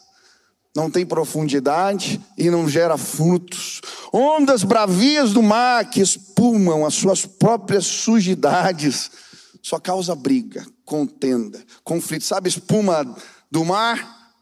não 0.75 0.91
tem 0.91 1.05
profundidade 1.05 2.19
e 2.37 2.49
não 2.49 2.67
gera 2.67 2.97
frutos. 2.97 3.79
Ondas 4.11 4.65
bravias 4.65 5.31
do 5.31 5.41
mar 5.41 5.89
que 5.89 6.01
espumam 6.01 6.85
as 6.85 6.95
suas 6.95 7.25
próprias 7.25 7.85
sujidades, 7.85 9.09
só 9.63 9.79
causa 9.79 10.13
briga, 10.13 10.67
contenda, 10.83 11.63
conflito. 11.85 12.25
Sabe, 12.25 12.49
espuma 12.49 13.15
do 13.49 13.63
mar? 13.63 14.35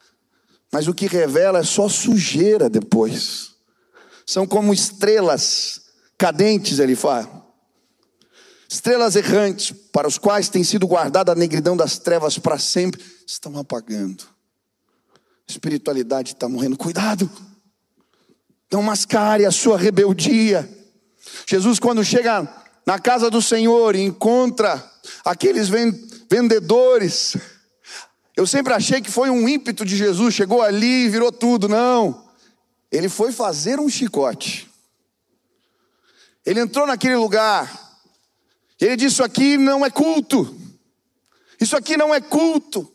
Mas 0.74 0.88
o 0.88 0.96
que 0.96 1.06
revela 1.06 1.60
é 1.60 1.63
só 1.63 1.88
sujeira 1.88 2.72
depois. 2.72 3.56
São 4.28 4.46
como 4.46 4.74
estrelas 4.74 5.82
cadentes, 6.18 6.78
ele 6.78 6.96
fala. 6.96 7.48
Estrelas 8.70 9.16
errantes, 9.16 9.74
para 9.92 10.08
os 10.08 10.20
quais 10.20 10.50
tem 10.50 10.63
sido 10.63 10.86
guardada 10.86 11.32
a 11.32 11.36
negridão 11.36 11.76
das 11.76 11.98
trevas 11.98 12.38
para 12.38 12.60
sempre, 12.60 13.04
estão 13.26 13.58
apagando 13.58 14.38
espiritualidade 15.48 16.34
está 16.34 16.50
morrendo. 16.50 16.78
Cuidado, 16.78 17.30
não 18.72 18.84
mascare 18.84 19.46
a 19.46 19.52
sua 19.52 19.78
rebeldia. 19.78 20.68
Jesus, 21.48 21.80
quando 21.80 22.04
chega 22.04 22.48
na 22.86 23.00
casa 23.00 23.30
do 23.30 23.42
Senhor 23.42 23.96
e 23.96 24.02
encontra 24.02 24.84
aqueles 25.24 25.70
vendedores, 26.30 27.38
eu 28.36 28.46
sempre 28.46 28.74
achei 28.74 29.02
que 29.02 29.10
foi 29.10 29.30
um 29.30 29.48
ímpeto 29.48 29.86
de 29.86 29.96
Jesus, 29.96 30.34
chegou 30.34 30.62
ali 30.62 31.06
e 31.06 31.10
virou 31.10 31.32
tudo. 31.32 31.70
Não, 31.70 32.27
ele 32.91 33.10
foi 33.10 33.32
fazer 33.32 33.80
um 33.80 33.89
chicote. 33.89 34.69
Ele 36.45 36.62
entrou 36.62 36.88
naquele 36.88 37.15
lugar, 37.15 38.00
ele 38.80 38.95
disse: 38.95 39.15
Isso 39.15 39.23
aqui 39.23 39.58
não 39.58 39.86
é 39.86 39.89
culto, 39.89 40.56
isso 41.60 41.76
aqui 41.76 41.97
não 41.97 42.13
é 42.13 42.21
culto. 42.21 42.91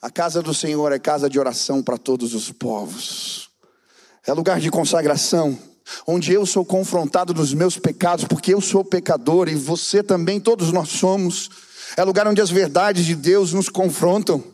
A 0.00 0.10
casa 0.10 0.42
do 0.42 0.52
Senhor 0.52 0.90
é 0.90 0.98
casa 0.98 1.30
de 1.30 1.38
oração 1.38 1.80
para 1.80 1.96
todos 1.96 2.34
os 2.34 2.50
povos. 2.50 3.48
É 4.26 4.32
lugar 4.32 4.58
de 4.58 4.68
consagração, 4.68 5.56
onde 6.04 6.32
eu 6.32 6.44
sou 6.44 6.64
confrontado 6.64 7.32
nos 7.32 7.54
meus 7.54 7.78
pecados, 7.78 8.24
porque 8.24 8.52
eu 8.52 8.60
sou 8.60 8.84
pecador 8.84 9.48
e 9.48 9.54
você 9.54 10.02
também, 10.02 10.40
todos 10.40 10.72
nós 10.72 10.88
somos. 10.88 11.48
É 11.96 12.02
lugar 12.02 12.26
onde 12.26 12.40
as 12.40 12.50
verdades 12.50 13.04
de 13.06 13.14
Deus 13.14 13.52
nos 13.52 13.68
confrontam. 13.68 14.51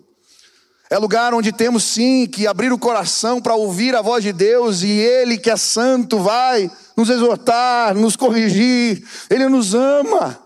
É 0.90 0.96
lugar 0.96 1.34
onde 1.34 1.52
temos 1.52 1.84
sim 1.84 2.26
que 2.26 2.46
abrir 2.46 2.72
o 2.72 2.78
coração 2.78 3.42
para 3.42 3.54
ouvir 3.54 3.94
a 3.94 4.00
voz 4.00 4.24
de 4.24 4.32
Deus 4.32 4.82
e 4.82 4.88
Ele, 4.88 5.36
que 5.36 5.50
é 5.50 5.56
santo, 5.56 6.18
vai 6.18 6.70
nos 6.96 7.10
exortar, 7.10 7.94
nos 7.94 8.16
corrigir. 8.16 9.06
Ele 9.28 9.48
nos 9.48 9.74
ama. 9.74 10.42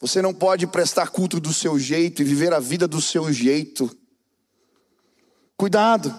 Você 0.00 0.22
não 0.22 0.32
pode 0.32 0.66
prestar 0.68 1.08
culto 1.08 1.40
do 1.40 1.52
seu 1.52 1.78
jeito 1.78 2.22
e 2.22 2.24
viver 2.24 2.54
a 2.54 2.60
vida 2.60 2.86
do 2.86 3.00
seu 3.00 3.32
jeito. 3.32 3.90
Cuidado. 5.56 6.14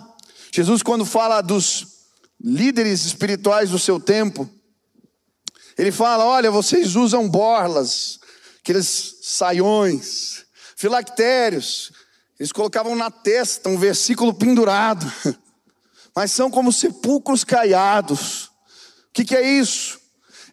Jesus, 0.51 0.83
quando 0.83 1.05
fala 1.05 1.39
dos 1.39 1.87
líderes 2.41 3.05
espirituais 3.05 3.69
do 3.69 3.79
seu 3.79 3.97
tempo, 3.97 4.49
ele 5.77 5.93
fala: 5.93 6.25
olha, 6.25 6.51
vocês 6.51 6.97
usam 6.97 7.29
borlas, 7.29 8.19
aqueles 8.61 9.19
saiões, 9.21 10.45
filactérios, 10.75 11.93
eles 12.39 12.51
colocavam 12.51 12.95
na 12.95 13.11
testa 13.11 13.69
um 13.69 13.77
versículo 13.77 14.33
pendurado, 14.33 15.11
mas 16.15 16.31
são 16.31 16.49
como 16.49 16.71
sepulcros 16.71 17.43
caiados. 17.43 18.45
O 18.45 19.13
que, 19.13 19.25
que 19.25 19.35
é 19.35 19.41
isso? 19.41 19.99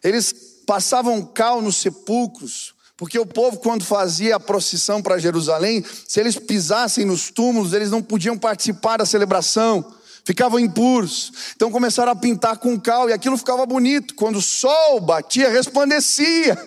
Eles 0.03 0.33
passavam 0.65 1.25
cal 1.25 1.61
nos 1.61 1.77
sepulcros 1.77 2.75
porque 2.97 3.19
o 3.19 3.27
povo, 3.27 3.59
quando 3.59 3.85
fazia 3.85 4.35
a 4.35 4.39
procissão 4.39 5.03
para 5.03 5.19
Jerusalém, 5.19 5.85
se 6.07 6.19
eles 6.19 6.35
pisassem 6.35 7.05
nos 7.05 7.29
túmulos, 7.29 7.71
eles 7.71 7.91
não 7.91 8.01
podiam 8.01 8.35
participar 8.35 8.97
da 8.97 9.05
celebração, 9.05 9.93
ficavam 10.25 10.59
impuros. 10.59 11.31
Então 11.55 11.71
começaram 11.71 12.11
a 12.11 12.15
pintar 12.15 12.57
com 12.57 12.79
cal 12.79 13.07
e 13.07 13.13
aquilo 13.13 13.37
ficava 13.37 13.67
bonito. 13.67 14.15
Quando 14.15 14.37
o 14.37 14.41
sol 14.41 14.99
batia, 14.99 15.47
resplandecia. 15.47 16.57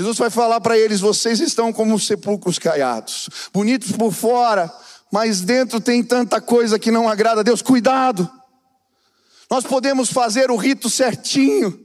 Jesus 0.00 0.16
vai 0.16 0.30
falar 0.30 0.62
para 0.62 0.78
eles: 0.78 0.98
vocês 0.98 1.40
estão 1.40 1.74
como 1.74 2.00
sepulcros 2.00 2.58
caiados, 2.58 3.28
bonitos 3.52 3.92
por 3.92 4.10
fora, 4.10 4.72
mas 5.12 5.42
dentro 5.42 5.78
tem 5.78 6.02
tanta 6.02 6.40
coisa 6.40 6.78
que 6.78 6.90
não 6.90 7.06
agrada 7.06 7.40
a 7.40 7.44
Deus. 7.44 7.60
Cuidado! 7.60 8.28
Nós 9.50 9.62
podemos 9.62 10.10
fazer 10.10 10.50
o 10.50 10.56
rito 10.56 10.88
certinho, 10.88 11.78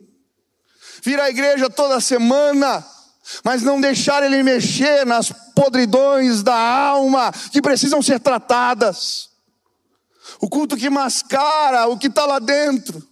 vir 1.03 1.19
à 1.19 1.29
igreja 1.29 1.69
toda 1.69 1.99
semana, 1.99 2.85
mas 3.43 3.63
não 3.63 3.81
deixar 3.81 4.23
ele 4.23 4.41
mexer 4.43 5.05
nas 5.05 5.33
podridões 5.53 6.41
da 6.41 6.55
alma 6.55 7.33
que 7.51 7.61
precisam 7.61 8.01
ser 8.01 8.21
tratadas. 8.21 9.29
O 10.39 10.47
culto 10.47 10.77
que 10.77 10.89
mascara 10.89 11.87
o 11.87 11.97
que 11.97 12.07
está 12.07 12.25
lá 12.25 12.39
dentro, 12.39 13.05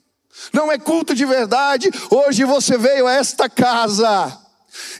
não 0.53 0.71
é 0.71 0.77
culto 0.77 1.13
de 1.13 1.25
verdade. 1.25 1.91
Hoje 2.09 2.45
você 2.45 2.77
veio 2.77 3.05
a 3.05 3.11
esta 3.11 3.49
casa, 3.49 4.42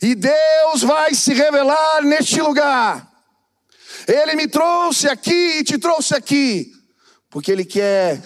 e 0.02 0.16
Deus 0.16 0.82
vai 0.82 1.14
se 1.14 1.34
revelar 1.34 2.04
neste 2.04 2.42
lugar. 2.42 3.12
Ele 4.08 4.36
me 4.36 4.48
trouxe 4.48 5.08
aqui 5.08 5.60
e 5.60 5.64
te 5.64 5.78
trouxe 5.78 6.16
aqui, 6.16 6.72
porque 7.30 7.52
Ele 7.52 7.64
quer 7.64 8.22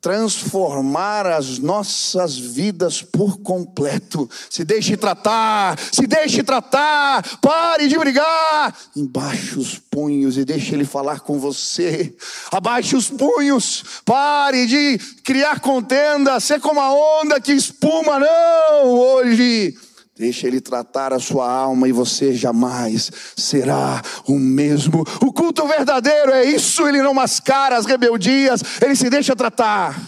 transformar 0.00 1.26
as 1.26 1.58
nossas 1.58 2.38
vidas 2.38 3.02
por 3.02 3.38
completo. 3.40 4.28
Se 4.48 4.64
deixe 4.64 4.96
tratar, 4.96 5.78
se 5.92 6.06
deixe 6.06 6.42
tratar, 6.42 7.22
pare 7.40 7.86
de 7.86 7.98
brigar. 7.98 8.74
Embaixe 8.96 9.58
os 9.58 9.78
punhos 9.78 10.38
e 10.38 10.44
deixe 10.44 10.74
ele 10.74 10.86
falar 10.86 11.20
com 11.20 11.38
você. 11.38 12.14
Abaixe 12.50 12.96
os 12.96 13.10
punhos, 13.10 13.84
pare 14.04 14.66
de 14.66 14.98
criar 15.22 15.60
contenda, 15.60 16.40
ser 16.40 16.60
como 16.60 16.80
a 16.80 17.20
onda 17.20 17.40
que 17.40 17.52
espuma, 17.52 18.18
não, 18.18 18.88
hoje. 18.88 19.76
Deixa 20.20 20.46
ele 20.46 20.60
tratar 20.60 21.14
a 21.14 21.18
sua 21.18 21.50
alma 21.50 21.88
e 21.88 21.92
você 21.92 22.34
jamais 22.34 23.10
será 23.34 24.02
o 24.28 24.38
mesmo. 24.38 25.02
O 25.22 25.32
culto 25.32 25.66
verdadeiro 25.66 26.30
é 26.32 26.44
isso, 26.44 26.86
ele 26.86 27.00
não 27.00 27.14
mascara 27.14 27.78
as 27.78 27.86
rebeldias, 27.86 28.62
ele 28.82 28.94
se 28.94 29.08
deixa 29.08 29.34
tratar. 29.34 29.98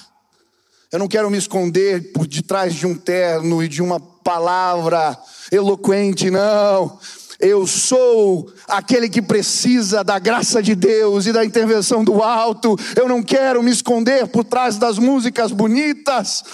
Eu 0.93 0.99
não 0.99 1.09
quero 1.09 1.31
me 1.31 1.39
esconder 1.39 2.13
por 2.13 2.27
detrás 2.27 2.75
de 2.75 2.87
um 2.87 2.95
terno 2.95 3.65
e 3.65 3.69
de 3.69 3.81
uma 3.81 3.99
palavra 3.99 5.17
eloquente, 5.51 6.31
não. 6.31 6.99
Eu 7.41 7.67
sou 7.67 8.53
aquele 8.69 9.09
que 9.09 9.23
precisa 9.23 10.05
da 10.05 10.19
graça 10.19 10.63
de 10.63 10.75
Deus 10.75 11.25
e 11.25 11.33
da 11.33 11.43
intervenção 11.43 12.05
do 12.05 12.23
alto. 12.23 12.79
Eu 12.95 13.09
não 13.09 13.23
quero 13.23 13.63
me 13.63 13.71
esconder 13.71 14.27
por 14.27 14.45
trás 14.45 14.77
das 14.77 14.99
músicas 14.99 15.53
bonitas 15.53 16.45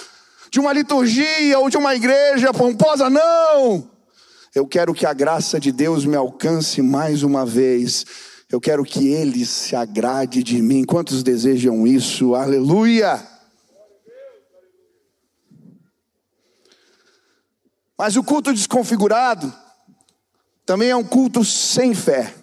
de 0.51 0.59
uma 0.59 0.73
liturgia 0.73 1.59
ou 1.59 1.69
de 1.69 1.77
uma 1.77 1.95
igreja 1.95 2.53
pomposa, 2.53 3.09
não. 3.09 3.89
Eu 4.53 4.65
quero 4.67 4.93
que 4.93 5.05
a 5.05 5.13
graça 5.13 5.59
de 5.59 5.71
Deus 5.71 6.05
me 6.05 6.15
alcance 6.15 6.81
mais 6.81 7.21
uma 7.23 7.45
vez. 7.45 8.05
Eu 8.51 8.59
quero 8.59 8.83
que 8.83 9.09
Ele 9.09 9.45
se 9.45 9.75
agrade 9.75 10.41
de 10.41 10.61
mim. 10.61 10.83
Quantos 10.83 11.21
desejam 11.21 11.85
isso? 11.85 12.33
Aleluia! 12.33 13.23
Mas 17.97 18.15
o 18.15 18.23
culto 18.23 18.53
desconfigurado 18.53 19.53
também 20.65 20.89
é 20.89 20.95
um 20.95 21.03
culto 21.03 21.43
sem 21.43 21.93
fé. 21.93 22.33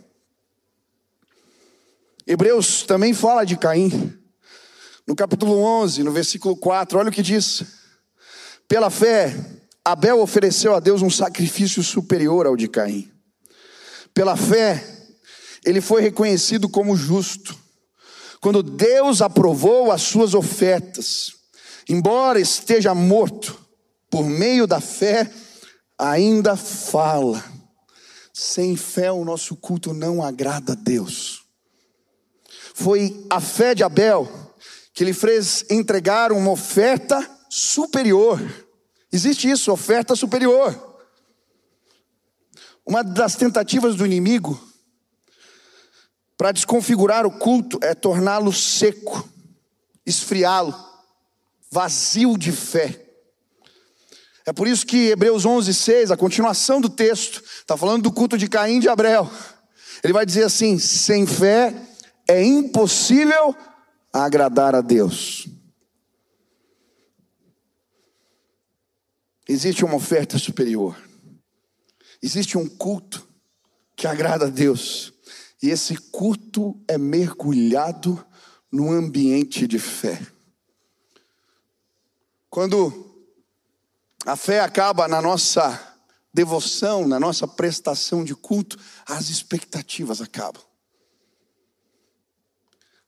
Hebreus 2.26 2.82
também 2.82 3.14
fala 3.14 3.44
de 3.44 3.56
Caim. 3.56 4.12
No 5.06 5.14
capítulo 5.16 5.58
11, 5.58 6.02
no 6.02 6.12
versículo 6.12 6.56
4, 6.56 6.98
olha 6.98 7.08
o 7.08 7.12
que 7.12 7.22
diz. 7.22 7.85
Pela 8.68 8.90
fé, 8.90 9.34
Abel 9.84 10.20
ofereceu 10.20 10.74
a 10.74 10.80
Deus 10.80 11.02
um 11.02 11.10
sacrifício 11.10 11.82
superior 11.82 12.46
ao 12.46 12.56
de 12.56 12.66
Caim. 12.66 13.10
Pela 14.12 14.36
fé, 14.36 14.84
ele 15.64 15.80
foi 15.80 16.02
reconhecido 16.02 16.68
como 16.68 16.96
justo. 16.96 17.56
Quando 18.40 18.62
Deus 18.62 19.22
aprovou 19.22 19.92
as 19.92 20.02
suas 20.02 20.34
ofertas, 20.34 21.34
embora 21.88 22.40
esteja 22.40 22.94
morto, 22.94 23.56
por 24.10 24.24
meio 24.24 24.66
da 24.66 24.80
fé, 24.80 25.30
ainda 25.98 26.56
fala. 26.56 27.44
Sem 28.32 28.76
fé, 28.76 29.10
o 29.12 29.24
nosso 29.24 29.56
culto 29.56 29.94
não 29.94 30.22
agrada 30.22 30.72
a 30.72 30.76
Deus. 30.76 31.42
Foi 32.74 33.24
a 33.30 33.40
fé 33.40 33.74
de 33.74 33.84
Abel 33.84 34.28
que 34.92 35.04
lhe 35.04 35.12
fez 35.12 35.64
entregar 35.70 36.32
uma 36.32 36.50
oferta 36.50 37.35
superior. 37.56 38.38
Existe 39.10 39.48
isso, 39.48 39.72
oferta 39.72 40.14
superior. 40.14 41.00
Uma 42.84 43.02
das 43.02 43.34
tentativas 43.34 43.96
do 43.96 44.04
inimigo 44.04 44.60
para 46.36 46.52
desconfigurar 46.52 47.24
o 47.24 47.30
culto 47.30 47.78
é 47.82 47.94
torná-lo 47.94 48.52
seco, 48.52 49.26
esfriá-lo, 50.04 50.74
vazio 51.70 52.36
de 52.36 52.52
fé. 52.52 53.02
É 54.44 54.52
por 54.52 54.68
isso 54.68 54.86
que 54.86 55.08
Hebreus 55.08 55.46
11, 55.46 55.72
6, 55.72 56.10
a 56.10 56.16
continuação 56.16 56.78
do 56.78 56.90
texto, 56.90 57.42
está 57.42 57.74
falando 57.74 58.02
do 58.02 58.12
culto 58.12 58.36
de 58.36 58.48
Caim 58.48 58.76
e 58.76 58.80
de 58.80 58.88
Abel. 58.88 59.30
Ele 60.04 60.12
vai 60.12 60.26
dizer 60.26 60.44
assim: 60.44 60.78
sem 60.78 61.26
fé 61.26 61.74
é 62.28 62.44
impossível 62.44 63.56
agradar 64.12 64.74
a 64.74 64.82
Deus. 64.82 65.55
Existe 69.48 69.84
uma 69.84 69.94
oferta 69.94 70.38
superior. 70.38 70.96
Existe 72.20 72.58
um 72.58 72.68
culto 72.68 73.26
que 73.94 74.06
agrada 74.06 74.46
a 74.46 74.50
Deus. 74.50 75.12
E 75.62 75.70
esse 75.70 75.96
culto 75.96 76.82
é 76.88 76.98
mergulhado 76.98 78.24
no 78.70 78.90
ambiente 78.90 79.66
de 79.66 79.78
fé. 79.78 80.20
Quando 82.50 83.04
a 84.24 84.34
fé 84.34 84.60
acaba 84.60 85.06
na 85.06 85.22
nossa 85.22 85.96
devoção, 86.34 87.06
na 87.06 87.20
nossa 87.20 87.46
prestação 87.46 88.24
de 88.24 88.34
culto, 88.34 88.76
as 89.06 89.28
expectativas 89.28 90.20
acabam. 90.20 90.62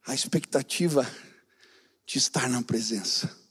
A 0.07 0.15
expectativa 0.15 1.07
de 2.07 2.19
estar 2.19 2.49
na 2.49 2.63
presença 2.63 3.48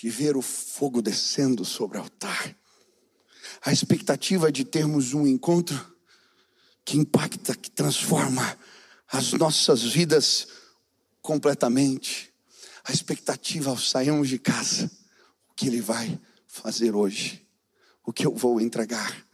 de 0.00 0.08
ver 0.08 0.36
o 0.36 0.42
fogo 0.42 1.02
descendo 1.02 1.64
sobre 1.64 1.98
o 1.98 2.02
altar, 2.02 2.56
a 3.60 3.72
expectativa 3.72 4.52
de 4.52 4.64
termos 4.64 5.12
um 5.12 5.26
encontro 5.26 5.92
que 6.84 6.96
impacta, 6.96 7.52
que 7.56 7.68
transforma 7.68 8.56
as 9.10 9.32
nossas 9.32 9.82
vidas 9.82 10.46
completamente, 11.20 12.32
a 12.84 12.92
expectativa 12.92 13.70
ao 13.70 13.76
sairmos 13.76 14.28
de 14.28 14.38
casa, 14.38 14.88
o 15.50 15.54
que 15.54 15.66
Ele 15.66 15.80
vai 15.80 16.16
fazer 16.46 16.94
hoje, 16.94 17.44
o 18.06 18.12
que 18.12 18.24
eu 18.24 18.32
vou 18.32 18.60
entregar, 18.60 19.26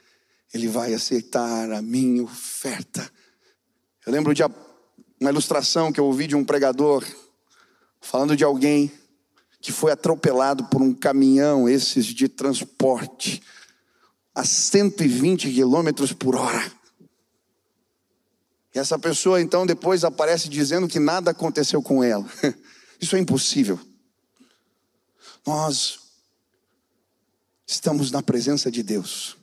Ele 0.53 0.67
vai 0.67 0.95
aceitar 0.95 1.71
a 1.73 1.83
minha 1.83 2.23
oferta. 2.23 3.13
Eu 4.07 4.13
lembro 4.15 4.33
de 4.33 4.43
uma 5.21 5.31
ilustração 5.31 5.93
que 5.93 6.01
eu 6.01 6.07
ouvi 6.07 6.27
de 6.27 6.35
um 6.35 6.45
pregador 6.45 7.05
falando 8.01 8.35
de 8.35 8.45
alguém 8.45 8.91
que 9.65 9.73
foi 9.73 9.91
atropelado 9.91 10.65
por 10.65 10.83
um 10.83 10.93
caminhão, 10.93 11.67
esses 11.67 12.05
de 12.05 12.29
transporte, 12.29 13.43
a 14.35 14.45
120 14.45 15.51
quilômetros 15.51 16.13
por 16.13 16.37
hora. 16.37 16.71
E 18.75 18.79
essa 18.79 18.99
pessoa 18.99 19.41
então 19.41 19.65
depois 19.65 20.05
aparece 20.05 20.51
dizendo 20.51 20.87
que 20.87 20.99
nada 20.99 21.31
aconteceu 21.31 21.83
com 21.83 22.05
ela. 22.05 22.27
Isso 23.01 23.17
é 23.17 23.19
impossível. 23.19 23.81
Nós 25.47 25.99
estamos 27.67 28.11
na 28.11 28.23
presença 28.23 28.71
de 28.71 28.83
Deus. 28.83 29.35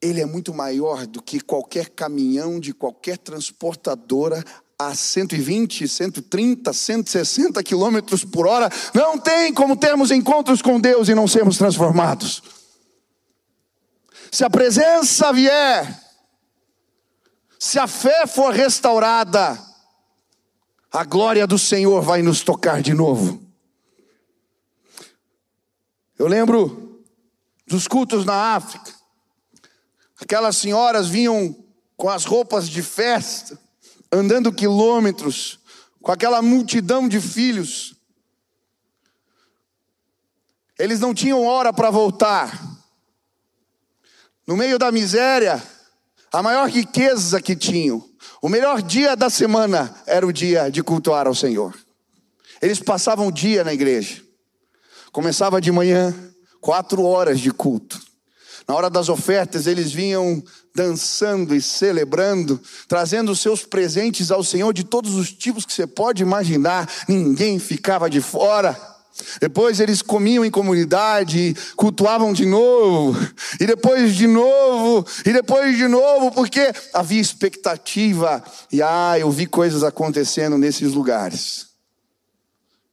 Ele 0.00 0.20
é 0.20 0.26
muito 0.26 0.54
maior 0.54 1.08
do 1.08 1.20
que 1.20 1.40
qualquer 1.40 1.88
caminhão 1.88 2.60
de 2.60 2.72
qualquer 2.72 3.18
transportadora 3.18 4.44
a 4.80 4.94
120, 4.94 5.86
130, 5.86 6.72
160 6.72 7.62
quilômetros 7.62 8.24
por 8.24 8.46
hora, 8.46 8.70
não 8.94 9.18
tem 9.18 9.52
como 9.52 9.76
termos 9.76 10.10
encontros 10.10 10.62
com 10.62 10.80
Deus 10.80 11.10
e 11.10 11.14
não 11.14 11.28
sermos 11.28 11.58
transformados. 11.58 12.42
Se 14.32 14.42
a 14.42 14.48
presença 14.48 15.34
vier, 15.34 16.02
se 17.58 17.78
a 17.78 17.86
fé 17.86 18.26
for 18.26 18.54
restaurada, 18.54 19.62
a 20.90 21.04
glória 21.04 21.46
do 21.46 21.58
Senhor 21.58 22.00
vai 22.00 22.22
nos 22.22 22.40
tocar 22.40 22.80
de 22.80 22.94
novo. 22.94 23.38
Eu 26.18 26.26
lembro 26.26 27.04
dos 27.66 27.86
cultos 27.86 28.24
na 28.24 28.54
África, 28.54 28.94
aquelas 30.18 30.56
senhoras 30.56 31.06
vinham 31.06 31.54
com 31.98 32.08
as 32.08 32.24
roupas 32.24 32.66
de 32.66 32.82
festa, 32.82 33.58
andando 34.12 34.52
quilômetros 34.52 35.60
com 36.02 36.10
aquela 36.10 36.42
multidão 36.42 37.08
de 37.08 37.20
filhos. 37.20 37.94
Eles 40.78 40.98
não 40.98 41.12
tinham 41.12 41.44
hora 41.44 41.72
para 41.72 41.90
voltar. 41.90 42.58
No 44.46 44.56
meio 44.56 44.78
da 44.78 44.90
miséria, 44.90 45.62
a 46.32 46.42
maior 46.42 46.68
riqueza 46.68 47.40
que 47.40 47.54
tinham, 47.54 48.02
o 48.40 48.48
melhor 48.48 48.82
dia 48.82 49.14
da 49.14 49.28
semana 49.28 49.94
era 50.06 50.26
o 50.26 50.32
dia 50.32 50.70
de 50.70 50.82
cultuar 50.82 51.26
ao 51.26 51.34
Senhor. 51.34 51.78
Eles 52.62 52.80
passavam 52.80 53.28
o 53.28 53.32
dia 53.32 53.62
na 53.62 53.72
igreja. 53.72 54.22
Começava 55.12 55.60
de 55.60 55.70
manhã, 55.70 56.14
quatro 56.60 57.04
horas 57.04 57.40
de 57.40 57.50
culto. 57.50 58.09
Na 58.70 58.76
hora 58.76 58.88
das 58.88 59.08
ofertas, 59.08 59.66
eles 59.66 59.90
vinham 59.90 60.40
dançando 60.72 61.56
e 61.56 61.60
celebrando, 61.60 62.60
trazendo 62.86 63.34
seus 63.34 63.64
presentes 63.64 64.30
ao 64.30 64.44
Senhor 64.44 64.72
de 64.72 64.84
todos 64.84 65.16
os 65.16 65.32
tipos 65.32 65.66
que 65.66 65.72
você 65.72 65.88
pode 65.88 66.22
imaginar. 66.22 66.88
Ninguém 67.08 67.58
ficava 67.58 68.08
de 68.08 68.20
fora. 68.20 68.80
Depois 69.40 69.80
eles 69.80 70.02
comiam 70.02 70.44
em 70.44 70.52
comunidade, 70.52 71.52
cultuavam 71.74 72.32
de 72.32 72.46
novo, 72.46 73.18
e 73.58 73.66
depois 73.66 74.14
de 74.14 74.28
novo, 74.28 75.04
e 75.26 75.32
depois 75.32 75.76
de 75.76 75.88
novo, 75.88 76.30
porque 76.30 76.72
havia 76.94 77.20
expectativa. 77.20 78.40
E 78.70 78.80
ah, 78.80 79.18
eu 79.18 79.32
vi 79.32 79.46
coisas 79.46 79.82
acontecendo 79.82 80.56
nesses 80.56 80.92
lugares 80.92 81.66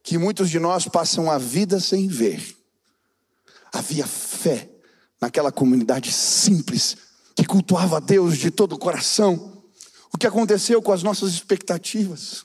que 0.02 0.18
muitos 0.18 0.50
de 0.50 0.58
nós 0.58 0.88
passam 0.88 1.30
a 1.30 1.38
vida 1.38 1.78
sem 1.78 2.08
ver. 2.08 2.42
Havia 3.72 4.08
fé 4.08 4.70
naquela 5.20 5.50
comunidade 5.50 6.12
simples 6.12 6.96
que 7.34 7.44
cultuava 7.44 7.98
a 7.98 8.00
Deus 8.00 8.36
de 8.36 8.50
todo 8.50 8.74
o 8.74 8.78
coração. 8.78 9.62
O 10.12 10.18
que 10.18 10.26
aconteceu 10.26 10.82
com 10.82 10.92
as 10.92 11.02
nossas 11.02 11.32
expectativas? 11.32 12.44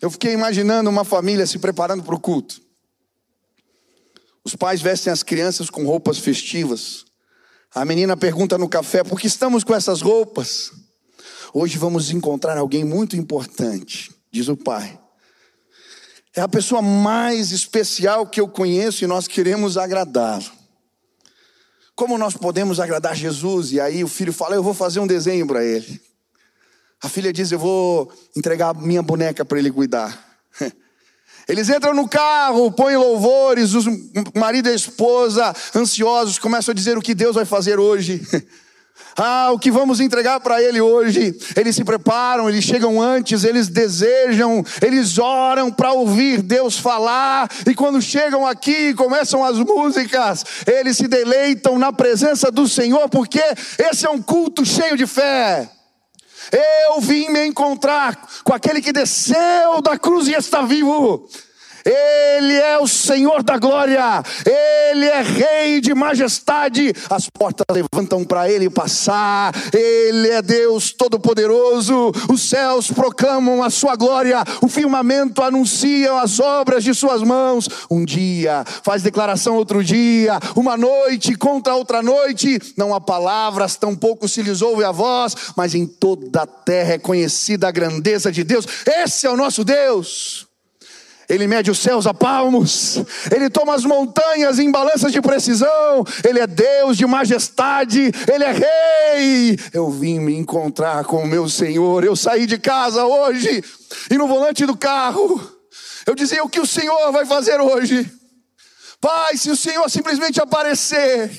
Eu 0.00 0.10
fiquei 0.10 0.32
imaginando 0.32 0.90
uma 0.90 1.04
família 1.04 1.46
se 1.46 1.58
preparando 1.58 2.02
para 2.02 2.14
o 2.14 2.20
culto. 2.20 2.60
Os 4.44 4.54
pais 4.54 4.82
vestem 4.82 5.12
as 5.12 5.22
crianças 5.22 5.70
com 5.70 5.86
roupas 5.86 6.18
festivas. 6.18 7.06
A 7.74 7.84
menina 7.84 8.16
pergunta 8.16 8.58
no 8.58 8.68
café: 8.68 9.02
por 9.02 9.18
que 9.18 9.26
estamos 9.26 9.64
com 9.64 9.74
essas 9.74 10.02
roupas? 10.02 10.70
Hoje 11.52 11.78
vamos 11.78 12.10
encontrar 12.10 12.58
alguém 12.58 12.84
muito 12.84 13.16
importante, 13.16 14.14
diz 14.30 14.48
o 14.48 14.56
pai. 14.56 15.00
É 16.36 16.40
a 16.40 16.48
pessoa 16.48 16.82
mais 16.82 17.52
especial 17.52 18.26
que 18.26 18.40
eu 18.40 18.48
conheço 18.48 19.04
e 19.04 19.06
nós 19.06 19.28
queremos 19.28 19.78
agradá-lo. 19.78 20.44
Como 21.94 22.18
nós 22.18 22.36
podemos 22.36 22.80
agradar 22.80 23.14
Jesus? 23.14 23.70
E 23.70 23.80
aí 23.80 24.02
o 24.02 24.08
filho 24.08 24.32
fala: 24.32 24.56
Eu 24.56 24.62
vou 24.62 24.74
fazer 24.74 24.98
um 24.98 25.06
desenho 25.06 25.46
para 25.46 25.64
ele. 25.64 26.00
A 27.00 27.08
filha 27.08 27.32
diz: 27.32 27.52
Eu 27.52 27.58
vou 27.58 28.12
entregar 28.36 28.74
minha 28.74 29.02
boneca 29.02 29.44
para 29.44 29.58
ele 29.58 29.70
cuidar. 29.70 30.36
Eles 31.46 31.68
entram 31.68 31.92
no 31.92 32.08
carro, 32.08 32.72
põem 32.72 32.96
louvores, 32.96 33.74
os 33.74 33.84
marido 34.34 34.66
e 34.68 34.72
a 34.72 34.74
esposa, 34.74 35.54
ansiosos, 35.76 36.38
começam 36.38 36.72
a 36.72 36.74
dizer 36.74 36.96
o 36.96 37.02
que 37.02 37.14
Deus 37.14 37.34
vai 37.34 37.44
fazer 37.44 37.78
hoje. 37.78 38.26
Ah, 39.16 39.50
o 39.52 39.58
que 39.58 39.70
vamos 39.70 40.00
entregar 40.00 40.40
para 40.40 40.60
Ele 40.62 40.80
hoje? 40.80 41.36
Eles 41.56 41.76
se 41.76 41.84
preparam, 41.84 42.48
eles 42.48 42.64
chegam 42.64 43.00
antes, 43.00 43.44
eles 43.44 43.68
desejam, 43.68 44.64
eles 44.82 45.18
oram 45.18 45.70
para 45.70 45.92
ouvir 45.92 46.42
Deus 46.42 46.78
falar, 46.78 47.48
e 47.66 47.74
quando 47.74 48.02
chegam 48.02 48.44
aqui 48.44 48.88
e 48.88 48.94
começam 48.94 49.44
as 49.44 49.56
músicas, 49.58 50.44
eles 50.66 50.96
se 50.96 51.06
deleitam 51.06 51.78
na 51.78 51.92
presença 51.92 52.50
do 52.50 52.66
Senhor, 52.66 53.08
porque 53.08 53.40
esse 53.78 54.04
é 54.04 54.10
um 54.10 54.20
culto 54.20 54.64
cheio 54.64 54.96
de 54.96 55.06
fé. 55.06 55.70
Eu 56.52 57.00
vim 57.00 57.28
me 57.30 57.46
encontrar 57.46 58.28
com 58.42 58.52
aquele 58.52 58.82
que 58.82 58.92
desceu 58.92 59.80
da 59.80 59.96
cruz 59.98 60.28
e 60.28 60.32
está 60.32 60.62
vivo. 60.62 61.28
Ele 61.84 62.54
é 62.54 62.78
o 62.78 62.86
Senhor 62.86 63.42
da 63.42 63.58
glória, 63.58 64.22
Ele 64.46 65.04
é 65.04 65.22
Rei 65.22 65.80
de 65.80 65.94
majestade. 65.94 66.92
As 67.10 67.28
portas 67.28 67.66
levantam 67.70 68.24
para 68.24 68.50
Ele 68.50 68.70
passar, 68.70 69.54
Ele 69.72 70.28
é 70.28 70.40
Deus 70.40 70.92
Todo-Poderoso. 70.92 72.12
Os 72.30 72.48
céus 72.48 72.90
proclamam 72.90 73.62
a 73.62 73.70
Sua 73.70 73.96
glória, 73.96 74.42
o 74.62 74.68
firmamento 74.68 75.42
anuncia 75.42 76.20
as 76.20 76.40
obras 76.40 76.82
de 76.82 76.94
Suas 76.94 77.22
mãos. 77.22 77.68
Um 77.90 78.04
dia 78.04 78.64
faz 78.82 79.02
declaração, 79.02 79.56
outro 79.56 79.84
dia, 79.84 80.38
uma 80.56 80.76
noite 80.76 81.34
contra 81.34 81.74
outra 81.74 82.02
noite. 82.02 82.58
Não 82.76 82.94
há 82.94 83.00
palavras, 83.00 83.76
tampouco 83.76 84.28
se 84.28 84.42
lhes 84.42 84.62
ouve 84.62 84.84
a 84.84 84.92
voz, 84.92 85.36
mas 85.56 85.74
em 85.74 85.86
toda 85.86 86.42
a 86.42 86.46
terra 86.46 86.94
é 86.94 86.98
conhecida 86.98 87.68
a 87.68 87.72
grandeza 87.72 88.32
de 88.32 88.42
Deus. 88.42 88.66
Esse 88.86 89.26
é 89.26 89.30
o 89.30 89.36
nosso 89.36 89.64
Deus. 89.64 90.53
Ele 91.28 91.46
mede 91.46 91.70
os 91.70 91.78
céus 91.78 92.06
a 92.06 92.14
palmos, 92.14 92.98
Ele 93.34 93.48
toma 93.48 93.74
as 93.74 93.84
montanhas 93.84 94.58
em 94.58 94.70
balanças 94.70 95.12
de 95.12 95.20
precisão, 95.20 96.04
Ele 96.22 96.40
é 96.40 96.46
Deus 96.46 96.96
de 96.96 97.06
majestade, 97.06 98.12
Ele 98.32 98.44
é 98.44 98.52
Rei. 98.52 99.58
Eu 99.72 99.90
vim 99.90 100.20
me 100.20 100.34
encontrar 100.34 101.04
com 101.04 101.22
o 101.22 101.26
meu 101.26 101.48
Senhor, 101.48 102.04
eu 102.04 102.14
saí 102.14 102.46
de 102.46 102.58
casa 102.58 103.04
hoje, 103.04 103.62
e 104.10 104.18
no 104.18 104.26
volante 104.26 104.66
do 104.66 104.76
carro, 104.76 105.40
eu 106.06 106.14
dizia: 106.14 106.44
O 106.44 106.48
que 106.48 106.60
o 106.60 106.66
Senhor 106.66 107.10
vai 107.12 107.24
fazer 107.24 107.60
hoje? 107.60 108.10
Pai, 109.00 109.36
se 109.36 109.50
o 109.50 109.56
Senhor 109.56 109.88
simplesmente 109.90 110.40
aparecer, 110.40 111.30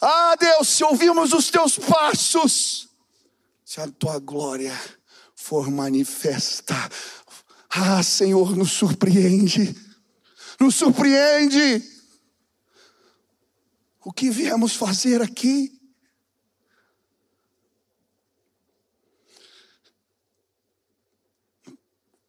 ah 0.00 0.36
Deus, 0.38 0.68
se 0.68 0.84
ouvirmos 0.84 1.32
os 1.32 1.50
teus 1.50 1.78
passos, 1.78 2.88
se 3.64 3.80
a 3.80 3.88
tua 3.88 4.18
glória 4.18 4.78
for 5.34 5.70
manifesta, 5.70 6.74
ah, 7.78 8.02
Senhor, 8.02 8.56
nos 8.56 8.72
surpreende, 8.72 9.76
nos 10.58 10.74
surpreende. 10.74 11.84
O 14.02 14.10
que 14.12 14.30
viemos 14.30 14.74
fazer 14.74 15.20
aqui? 15.20 15.78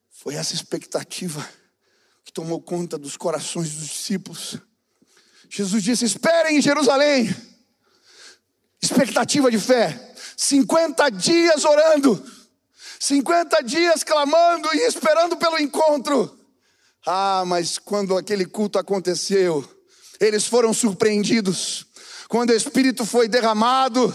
Foi 0.09 0.35
essa 0.35 0.53
expectativa 0.53 1.47
que 2.25 2.33
tomou 2.33 2.61
conta 2.61 2.97
dos 2.97 3.15
corações 3.15 3.73
dos 3.73 3.87
discípulos. 3.87 4.57
Jesus 5.49 5.81
disse: 5.81 6.03
Esperem 6.03 6.57
em 6.57 6.61
Jerusalém. 6.61 7.33
Expectativa 8.81 9.49
de 9.49 9.59
fé. 9.59 10.13
50 10.35 11.09
dias 11.11 11.63
orando 11.63 12.36
50 12.99 13.61
dias 13.63 14.03
clamando 14.03 14.67
e 14.73 14.87
esperando 14.87 15.37
pelo 15.37 15.59
encontro. 15.59 16.37
Ah, 17.05 17.43
mas 17.45 17.77
quando 17.77 18.17
aquele 18.17 18.45
culto 18.45 18.77
aconteceu, 18.77 19.63
eles 20.19 20.45
foram 20.45 20.73
surpreendidos. 20.73 21.85
Quando 22.27 22.49
o 22.49 22.55
Espírito 22.55 23.05
foi 23.05 23.27
derramado, 23.27 24.13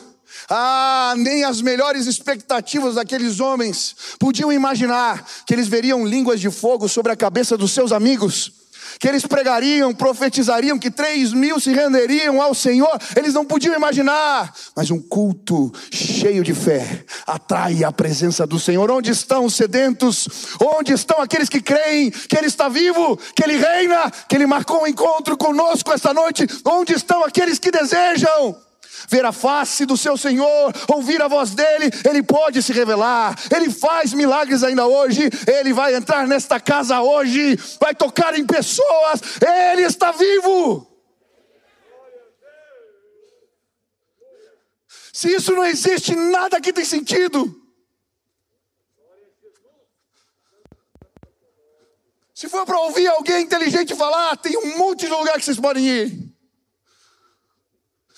ah, 0.48 1.14
nem 1.16 1.44
as 1.44 1.60
melhores 1.60 2.06
expectativas 2.06 2.94
daqueles 2.96 3.40
homens 3.40 3.94
podiam 4.18 4.52
imaginar 4.52 5.24
que 5.46 5.54
eles 5.54 5.68
veriam 5.68 6.06
línguas 6.06 6.40
de 6.40 6.50
fogo 6.50 6.88
sobre 6.88 7.12
a 7.12 7.16
cabeça 7.16 7.56
dos 7.56 7.72
seus 7.72 7.92
amigos 7.92 8.62
que 8.98 9.08
eles 9.08 9.26
pregariam, 9.26 9.94
profetizariam, 9.94 10.78
que 10.78 10.90
três 10.90 11.32
mil 11.32 11.58
se 11.58 11.72
renderiam 11.72 12.40
ao 12.40 12.54
Senhor, 12.54 12.98
eles 13.16 13.34
não 13.34 13.44
podiam 13.44 13.74
imaginar, 13.74 14.54
mas 14.76 14.90
um 14.90 15.00
culto 15.00 15.72
cheio 15.90 16.42
de 16.42 16.54
fé 16.54 17.04
atrai 17.26 17.84
a 17.84 17.92
presença 17.92 18.46
do 18.46 18.58
Senhor. 18.58 18.90
Onde 18.90 19.10
estão 19.10 19.44
os 19.44 19.54
sedentos? 19.54 20.28
Onde 20.60 20.92
estão 20.92 21.20
aqueles 21.20 21.48
que 21.48 21.60
creem 21.60 22.10
que 22.10 22.36
Ele 22.36 22.46
está 22.46 22.68
vivo, 22.68 23.16
que 23.34 23.42
Ele 23.42 23.56
reina, 23.56 24.10
que 24.28 24.36
Ele 24.36 24.46
marcou 24.46 24.82
um 24.82 24.86
encontro 24.86 25.36
conosco 25.36 25.92
esta 25.92 26.12
noite? 26.12 26.46
Onde 26.64 26.92
estão 26.92 27.24
aqueles 27.24 27.58
que 27.58 27.70
desejam? 27.70 28.56
Ver 29.08 29.24
a 29.24 29.32
face 29.32 29.84
do 29.86 29.96
seu 29.96 30.16
Senhor, 30.16 30.72
ouvir 30.88 31.20
a 31.22 31.28
voz 31.28 31.50
dele, 31.50 31.90
ele 32.08 32.22
pode 32.22 32.62
se 32.62 32.72
revelar, 32.72 33.36
ele 33.54 33.70
faz 33.70 34.12
milagres 34.12 34.62
ainda 34.62 34.86
hoje, 34.86 35.28
ele 35.46 35.72
vai 35.72 35.94
entrar 35.94 36.26
nesta 36.26 36.58
casa 36.60 37.00
hoje, 37.00 37.56
vai 37.80 37.94
tocar 37.94 38.38
em 38.38 38.46
pessoas, 38.46 39.20
ele 39.70 39.82
está 39.82 40.12
vivo. 40.12 40.88
Se 45.12 45.28
isso 45.28 45.52
não 45.52 45.64
existe, 45.64 46.16
nada 46.16 46.56
aqui 46.56 46.72
tem 46.72 46.84
sentido. 46.84 47.60
Se 52.34 52.48
for 52.48 52.64
para 52.64 52.80
ouvir 52.80 53.06
alguém 53.06 53.42
inteligente 53.42 53.94
falar, 53.94 54.36
tem 54.36 54.56
um 54.56 54.78
monte 54.78 55.06
de 55.06 55.12
lugar 55.12 55.38
que 55.38 55.44
vocês 55.44 55.60
podem 55.60 55.86
ir. 55.86 56.31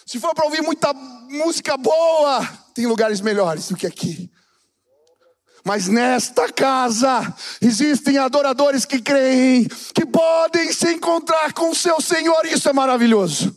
Se 0.07 0.21
for 0.21 0.35
para 0.35 0.45
ouvir 0.45 0.63
muita 0.63 0.93
música 0.93 1.77
boa, 1.77 2.47
tem 2.75 2.87
lugares 2.87 3.21
melhores 3.21 3.69
do 3.69 3.77
que 3.77 3.87
aqui. 3.87 4.31
Mas 5.65 5.89
nesta 5.89 6.53
casa 6.53 7.35
existem 7.61 8.19
adoradores 8.19 8.85
que 8.85 9.01
creem 9.01 9.67
que 9.95 10.05
podem 10.05 10.71
se 10.73 10.93
encontrar 10.93 11.55
com 11.55 11.71
o 11.71 11.75
seu 11.75 12.01
Senhor, 12.03 12.45
isso 12.45 12.69
é 12.69 12.73
maravilhoso. 12.73 13.57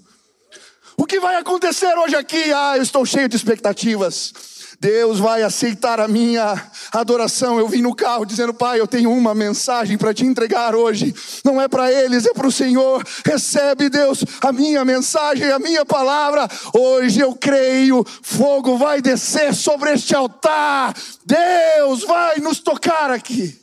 O 0.95 1.05
que 1.05 1.19
vai 1.19 1.35
acontecer 1.35 1.93
hoje 1.97 2.15
aqui? 2.15 2.51
Ah, 2.53 2.77
eu 2.77 2.81
estou 2.81 3.05
cheio 3.05 3.27
de 3.27 3.35
expectativas. 3.35 4.33
Deus 4.79 5.17
vai 5.17 5.41
aceitar 5.41 5.99
a 5.99 6.07
minha 6.07 6.69
adoração. 6.91 7.57
Eu 7.57 7.67
vim 7.67 7.81
no 7.81 7.95
carro 7.95 8.25
dizendo, 8.25 8.53
Pai, 8.53 8.79
eu 8.79 8.87
tenho 8.87 9.11
uma 9.11 9.33
mensagem 9.33 9.97
para 9.97 10.13
te 10.13 10.23
entregar 10.23 10.75
hoje. 10.75 11.15
Não 11.43 11.59
é 11.59 11.67
para 11.67 11.91
eles, 11.91 12.25
é 12.27 12.33
para 12.33 12.47
o 12.47 12.51
Senhor. 12.51 13.03
Recebe, 13.25 13.89
Deus, 13.89 14.23
a 14.41 14.51
minha 14.51 14.85
mensagem, 14.85 15.49
a 15.51 15.57
minha 15.57 15.83
palavra. 15.83 16.47
Hoje 16.73 17.19
eu 17.19 17.33
creio, 17.35 18.05
fogo 18.21 18.77
vai 18.77 19.01
descer 19.01 19.55
sobre 19.55 19.93
este 19.93 20.15
altar. 20.15 20.95
Deus 21.25 22.03
vai 22.03 22.37
nos 22.37 22.59
tocar 22.59 23.09
aqui. 23.09 23.59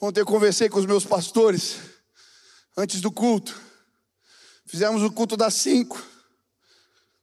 Ontem 0.00 0.20
eu 0.20 0.26
conversei 0.26 0.68
com 0.68 0.78
os 0.78 0.86
meus 0.86 1.04
pastores, 1.04 1.76
antes 2.76 3.00
do 3.00 3.10
culto. 3.10 3.60
Fizemos 4.66 5.02
o 5.02 5.10
culto 5.10 5.36
das 5.36 5.54
cinco. 5.54 6.00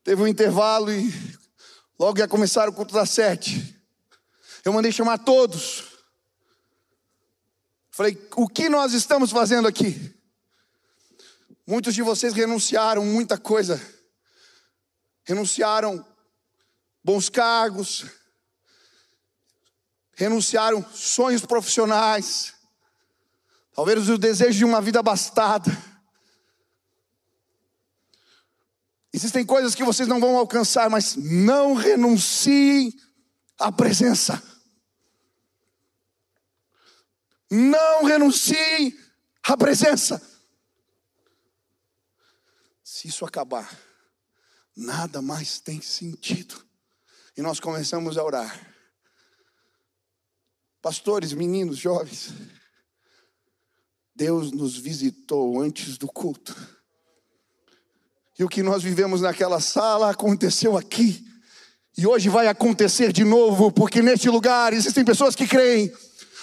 Teve 0.03 0.21
um 0.21 0.27
intervalo 0.27 0.91
e 0.91 1.39
logo 2.01 2.17
ia 2.17 2.27
começar 2.27 2.67
o 2.67 2.73
culto 2.73 2.95
das 2.95 3.11
sete. 3.11 3.79
Eu 4.65 4.73
mandei 4.73 4.91
chamar 4.91 5.19
todos. 5.19 5.83
Falei, 7.91 8.17
o 8.35 8.47
que 8.47 8.67
nós 8.69 8.93
estamos 8.93 9.29
fazendo 9.29 9.67
aqui? 9.67 10.11
Muitos 11.63 11.93
de 11.93 12.01
vocês 12.01 12.33
renunciaram 12.33 13.05
muita 13.05 13.37
coisa. 13.37 13.79
Renunciaram 15.23 16.03
bons 17.03 17.29
cargos, 17.29 18.05
renunciaram 20.15 20.83
sonhos 20.91 21.45
profissionais, 21.45 22.55
talvez 23.75 24.09
o 24.09 24.17
desejo 24.17 24.57
de 24.57 24.65
uma 24.65 24.81
vida 24.81 24.99
abastada. 24.99 25.69
Existem 29.13 29.45
coisas 29.45 29.75
que 29.75 29.83
vocês 29.83 30.07
não 30.07 30.19
vão 30.19 30.37
alcançar, 30.37 30.89
mas 30.89 31.15
não 31.15 31.73
renunciem 31.73 32.93
à 33.59 33.71
presença. 33.71 34.41
Não 37.49 38.05
renunciem 38.05 38.97
à 39.43 39.57
presença. 39.57 40.21
Se 42.81 43.09
isso 43.09 43.25
acabar, 43.25 43.77
nada 44.75 45.21
mais 45.21 45.59
tem 45.59 45.81
sentido. 45.81 46.65
E 47.35 47.41
nós 47.41 47.59
começamos 47.59 48.17
a 48.17 48.23
orar. 48.23 48.73
Pastores, 50.81 51.33
meninos, 51.33 51.77
jovens, 51.77 52.33
Deus 54.15 54.51
nos 54.51 54.77
visitou 54.77 55.61
antes 55.61 55.97
do 55.97 56.07
culto. 56.07 56.55
E 58.41 58.43
o 58.43 58.49
que 58.49 58.63
nós 58.63 58.81
vivemos 58.81 59.21
naquela 59.21 59.59
sala 59.59 60.09
aconteceu 60.09 60.75
aqui. 60.75 61.23
E 61.95 62.07
hoje 62.07 62.27
vai 62.27 62.47
acontecer 62.47 63.13
de 63.13 63.23
novo, 63.23 63.71
porque 63.71 64.01
neste 64.01 64.31
lugar 64.31 64.73
existem 64.73 65.05
pessoas 65.05 65.35
que 65.35 65.45
creem. 65.45 65.93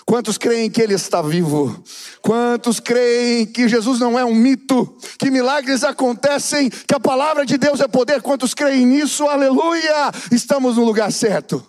Quantos 0.06 0.38
creem 0.38 0.70
que 0.70 0.80
Ele 0.80 0.94
está 0.94 1.20
vivo? 1.20 1.82
Quantos 2.22 2.78
creem 2.78 3.46
que 3.46 3.68
Jesus 3.68 3.98
não 3.98 4.16
é 4.16 4.24
um 4.24 4.32
mito? 4.32 4.96
Que 5.18 5.28
milagres 5.28 5.82
acontecem? 5.82 6.70
Que 6.70 6.94
a 6.94 7.00
palavra 7.00 7.44
de 7.44 7.58
Deus 7.58 7.80
é 7.80 7.88
poder? 7.88 8.22
Quantos 8.22 8.54
creem 8.54 8.86
nisso? 8.86 9.26
Aleluia! 9.26 10.12
Estamos 10.30 10.76
no 10.76 10.84
lugar 10.84 11.10
certo. 11.10 11.68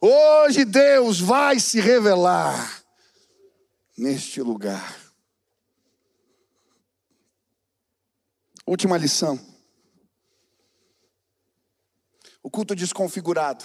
Hoje 0.00 0.64
Deus 0.64 1.20
vai 1.20 1.60
se 1.60 1.80
revelar 1.80 2.82
neste 3.96 4.42
lugar. 4.42 5.03
Última 8.66 8.96
lição. 8.96 9.38
O 12.42 12.50
culto 12.50 12.74
desconfigurado 12.74 13.64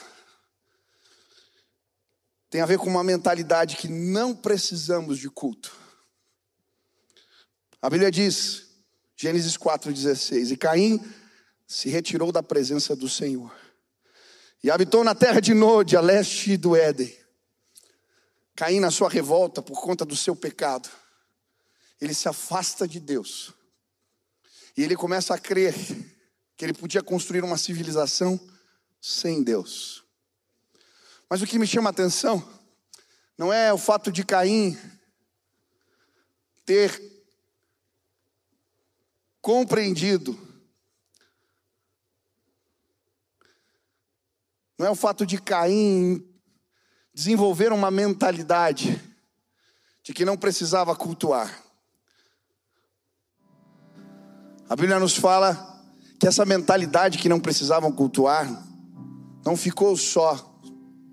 tem 2.50 2.62
a 2.62 2.66
ver 2.66 2.78
com 2.78 2.88
uma 2.90 3.04
mentalidade 3.04 3.78
que 3.78 3.88
não 3.88 4.36
precisamos 4.36 5.18
de 5.18 5.30
culto. 5.30 5.74
A 7.82 7.90
Bíblia 7.90 8.12
diz, 8.12 8.68
Gênesis 9.16 9.58
4,16: 9.58 10.52
E 10.52 10.58
Caim 10.58 11.00
se 11.66 11.88
retirou 11.88 12.32
da 12.32 12.44
presença 12.44 12.94
do 12.96 13.08
Senhor 13.08 13.56
e 14.62 14.70
habitou 14.70 15.04
na 15.04 15.16
terra 15.16 15.40
de 15.40 15.54
Nod, 15.54 15.96
a 15.96 16.02
leste 16.02 16.58
do 16.58 16.76
Éden. 16.76 17.16
Caim, 18.54 18.82
na 18.82 18.92
sua 18.92 19.10
revolta 19.10 19.62
por 19.62 19.82
conta 19.82 20.04
do 20.04 20.18
seu 20.18 20.36
pecado, 20.36 20.90
ele 22.02 22.14
se 22.14 22.28
afasta 22.28 22.86
de 22.86 23.00
Deus 23.00 23.54
e 24.80 24.82
ele 24.82 24.96
começa 24.96 25.36
a 25.36 25.38
crer 25.38 25.76
que 26.56 26.64
ele 26.64 26.72
podia 26.72 27.04
construir 27.04 27.44
uma 27.44 27.58
civilização 27.58 28.40
sem 29.02 29.44
Deus. 29.44 30.06
Mas 31.30 31.42
o 31.42 31.46
que 31.46 31.60
me 31.60 31.68
chama 31.68 31.90
a 31.90 31.92
atenção 31.92 32.42
não 33.38 33.52
é 33.52 33.74
o 33.74 33.78
fato 33.78 34.10
de 34.10 34.24
Caim 34.24 34.80
ter 36.66 36.98
compreendido, 39.42 40.40
não 44.78 44.88
é 44.88 44.90
o 44.90 44.96
fato 44.96 45.26
de 45.26 45.42
Caim 45.42 46.26
desenvolver 47.14 47.74
uma 47.74 47.92
mentalidade 47.92 48.98
de 50.02 50.14
que 50.14 50.24
não 50.24 50.38
precisava 50.38 50.96
cultuar. 50.96 51.69
A 54.70 54.76
Bíblia 54.76 55.00
nos 55.00 55.18
fala 55.18 55.82
que 56.20 56.28
essa 56.28 56.46
mentalidade 56.46 57.18
que 57.18 57.28
não 57.28 57.40
precisavam 57.40 57.92
cultuar 57.92 58.48
não 59.44 59.58
ficou 59.58 59.98
só 59.98 60.62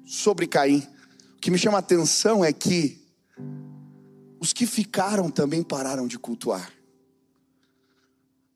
sobre 0.05 0.47
Caim. 0.47 0.87
O 1.37 1.41
que 1.41 1.51
me 1.51 1.57
chama 1.57 1.79
a 1.79 1.81
atenção 1.81 2.45
é 2.45 2.53
que 2.53 3.03
os 4.39 4.53
que 4.53 4.67
ficaram 4.67 5.31
também 5.31 5.63
pararam 5.63 6.07
de 6.07 6.19
cultuar. 6.19 6.71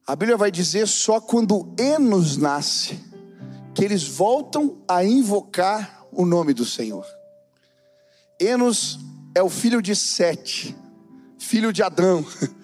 A 0.06 0.14
Bíblia 0.14 0.36
vai 0.36 0.50
dizer 0.50 0.86
só 0.86 1.18
quando 1.18 1.74
Enos 1.78 2.36
nasce 2.36 3.02
que 3.74 3.82
eles 3.82 4.06
voltam 4.06 4.82
a 4.86 5.02
invocar 5.02 6.04
o 6.12 6.26
nome 6.26 6.52
do 6.52 6.66
Senhor. 6.66 7.06
Enos 8.38 8.98
é 9.34 9.42
o 9.42 9.48
filho 9.48 9.80
de 9.80 9.96
Sete, 9.96 10.76
filho 11.38 11.72
de 11.72 11.82
Adão. 11.82 12.22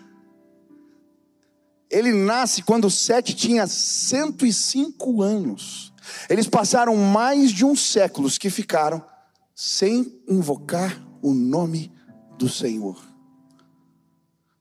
Ele 1.90 2.12
nasce 2.12 2.62
quando 2.62 2.90
Sete 2.90 3.34
tinha 3.34 3.66
105 3.66 5.22
anos. 5.22 5.92
Eles 6.28 6.48
passaram 6.48 6.96
mais 6.96 7.50
de 7.50 7.64
um 7.64 7.76
século 7.76 8.28
que 8.30 8.50
ficaram 8.50 9.04
sem 9.54 10.20
invocar 10.28 11.00
o 11.22 11.32
nome 11.32 11.92
do 12.38 12.48
Senhor. 12.48 13.00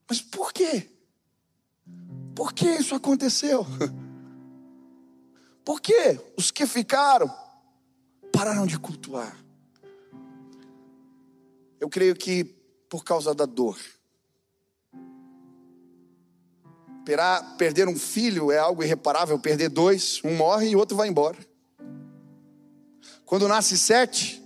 Mas 0.07 0.21
por 0.21 0.53
quê? 0.53 0.89
Por 2.35 2.53
que 2.53 2.67
isso 2.67 2.95
aconteceu? 2.95 3.65
Por 5.63 5.81
que 5.81 6.19
os 6.37 6.51
que 6.51 6.67
ficaram 6.67 7.27
pararam 8.31 8.67
de 8.67 8.77
cultuar? 8.77 9.35
Eu 11.79 11.89
creio 11.89 12.15
que 12.15 12.43
por 12.87 13.03
causa 13.03 13.33
da 13.33 13.45
dor. 13.45 13.77
Perder 17.05 17.87
um 17.87 17.95
filho 17.95 18.51
é 18.51 18.57
algo 18.57 18.83
irreparável. 18.83 19.37
Perder 19.37 19.69
dois, 19.69 20.19
um 20.23 20.35
morre 20.35 20.69
e 20.69 20.75
o 20.75 20.79
outro 20.79 20.97
vai 20.97 21.07
embora. 21.07 21.37
Quando 23.23 23.47
nasce 23.47 23.77
sete, 23.77 24.43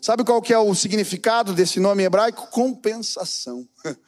sabe 0.00 0.24
qual 0.24 0.40
que 0.40 0.52
é 0.52 0.58
o 0.58 0.74
significado 0.74 1.52
desse 1.52 1.80
nome 1.80 2.04
hebraico? 2.04 2.46
Compensação. 2.50 3.68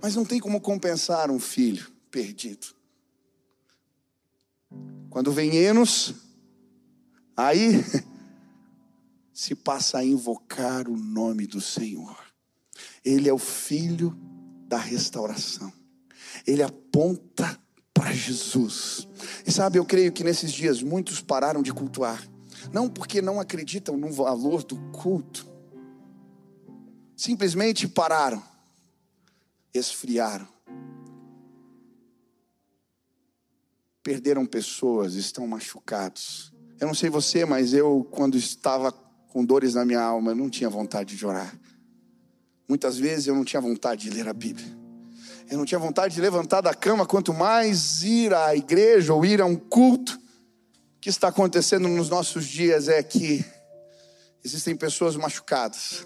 Mas 0.00 0.16
não 0.16 0.24
tem 0.24 0.40
como 0.40 0.60
compensar 0.60 1.30
um 1.30 1.38
filho 1.38 1.90
perdido. 2.10 2.68
Quando 5.10 5.32
vem 5.32 5.56
Enos, 5.56 6.14
aí 7.36 7.84
se 9.32 9.54
passa 9.54 9.98
a 9.98 10.04
invocar 10.04 10.88
o 10.88 10.96
nome 10.96 11.46
do 11.46 11.60
Senhor. 11.60 12.16
Ele 13.04 13.28
é 13.28 13.32
o 13.32 13.38
filho 13.38 14.16
da 14.66 14.78
restauração 14.78 15.72
ele 16.46 16.62
aponta 16.62 17.58
para 17.94 18.12
Jesus. 18.12 19.06
E 19.46 19.52
sabe, 19.52 19.78
eu 19.78 19.84
creio 19.84 20.12
que 20.12 20.24
nesses 20.24 20.52
dias 20.52 20.82
muitos 20.82 21.20
pararam 21.20 21.62
de 21.62 21.72
cultuar, 21.72 22.22
não 22.72 22.88
porque 22.88 23.22
não 23.22 23.40
acreditam 23.40 23.96
no 23.96 24.12
valor 24.12 24.62
do 24.62 24.76
culto, 24.92 25.46
simplesmente 27.16 27.88
pararam, 27.88 28.42
esfriaram, 29.72 30.46
perderam 34.02 34.44
pessoas, 34.44 35.14
estão 35.14 35.46
machucados. 35.46 36.52
Eu 36.78 36.86
não 36.86 36.94
sei 36.94 37.08
você, 37.08 37.44
mas 37.44 37.72
eu, 37.72 38.06
quando 38.10 38.36
estava 38.36 38.92
com 38.92 39.44
dores 39.44 39.74
na 39.74 39.84
minha 39.84 40.00
alma, 40.00 40.32
eu 40.32 40.36
não 40.36 40.50
tinha 40.50 40.68
vontade 40.68 41.16
de 41.16 41.26
orar. 41.26 41.58
Muitas 42.68 42.98
vezes 42.98 43.26
eu 43.26 43.34
não 43.34 43.44
tinha 43.44 43.60
vontade 43.60 44.08
de 44.08 44.10
ler 44.10 44.28
a 44.28 44.32
Bíblia. 44.32 44.85
Eu 45.48 45.58
não 45.58 45.64
tinha 45.64 45.78
vontade 45.78 46.14
de 46.14 46.20
levantar 46.20 46.60
da 46.60 46.74
cama, 46.74 47.06
quanto 47.06 47.32
mais 47.32 48.02
ir 48.02 48.34
à 48.34 48.54
igreja 48.56 49.14
ou 49.14 49.24
ir 49.24 49.40
a 49.40 49.46
um 49.46 49.56
culto. 49.56 50.14
O 50.96 51.00
que 51.00 51.08
está 51.08 51.28
acontecendo 51.28 51.88
nos 51.88 52.08
nossos 52.08 52.46
dias 52.46 52.88
é 52.88 53.00
que 53.02 53.44
existem 54.44 54.74
pessoas 54.74 55.14
machucadas. 55.14 56.04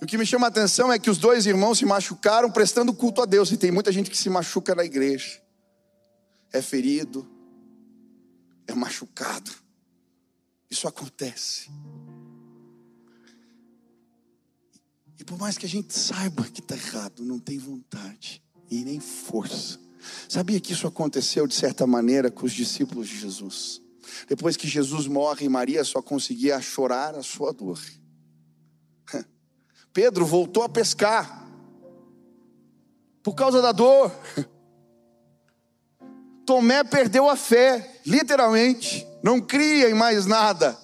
E 0.00 0.04
o 0.04 0.06
que 0.06 0.16
me 0.16 0.24
chama 0.24 0.46
a 0.46 0.48
atenção 0.48 0.92
é 0.92 0.98
que 0.98 1.10
os 1.10 1.18
dois 1.18 1.44
irmãos 1.44 1.78
se 1.78 1.84
machucaram 1.84 2.50
prestando 2.50 2.94
culto 2.94 3.20
a 3.20 3.24
Deus. 3.24 3.50
E 3.50 3.56
tem 3.56 3.72
muita 3.72 3.90
gente 3.90 4.10
que 4.10 4.16
se 4.16 4.30
machuca 4.30 4.74
na 4.74 4.84
igreja. 4.84 5.40
É 6.52 6.62
ferido, 6.62 7.28
é 8.68 8.74
machucado. 8.74 9.50
Isso 10.70 10.86
acontece. 10.86 11.68
E 15.24 15.24
por 15.24 15.38
mais 15.38 15.56
que 15.56 15.64
a 15.64 15.68
gente 15.68 15.98
saiba 15.98 16.42
que 16.42 16.60
está 16.60 16.76
errado, 16.76 17.24
não 17.24 17.38
tem 17.38 17.56
vontade 17.56 18.42
e 18.70 18.84
nem 18.84 19.00
força. 19.00 19.80
Sabia 20.28 20.60
que 20.60 20.74
isso 20.74 20.86
aconteceu 20.86 21.46
de 21.46 21.54
certa 21.54 21.86
maneira 21.86 22.30
com 22.30 22.44
os 22.44 22.52
discípulos 22.52 23.08
de 23.08 23.20
Jesus? 23.20 23.80
Depois 24.28 24.54
que 24.54 24.68
Jesus 24.68 25.06
morre, 25.06 25.48
Maria 25.48 25.82
só 25.82 26.02
conseguia 26.02 26.60
chorar 26.60 27.14
a 27.14 27.22
sua 27.22 27.54
dor. 27.54 27.80
Pedro 29.94 30.26
voltou 30.26 30.62
a 30.62 30.68
pescar 30.68 31.48
por 33.22 33.34
causa 33.34 33.62
da 33.62 33.72
dor. 33.72 34.12
Tomé 36.44 36.84
perdeu 36.84 37.30
a 37.30 37.34
fé, 37.34 37.98
literalmente, 38.04 39.06
não 39.22 39.40
cria 39.40 39.88
em 39.88 39.94
mais 39.94 40.26
nada. 40.26 40.78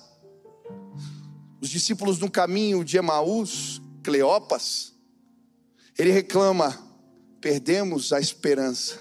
Os 1.61 1.69
discípulos 1.69 2.19
no 2.19 2.31
caminho 2.31 2.83
de 2.83 2.97
Emaús, 2.97 3.80
Cleopas, 4.03 4.95
ele 5.99 6.11
reclama: 6.11 6.79
perdemos 7.41 8.13
a 8.13 8.21
esperança. 8.21 8.99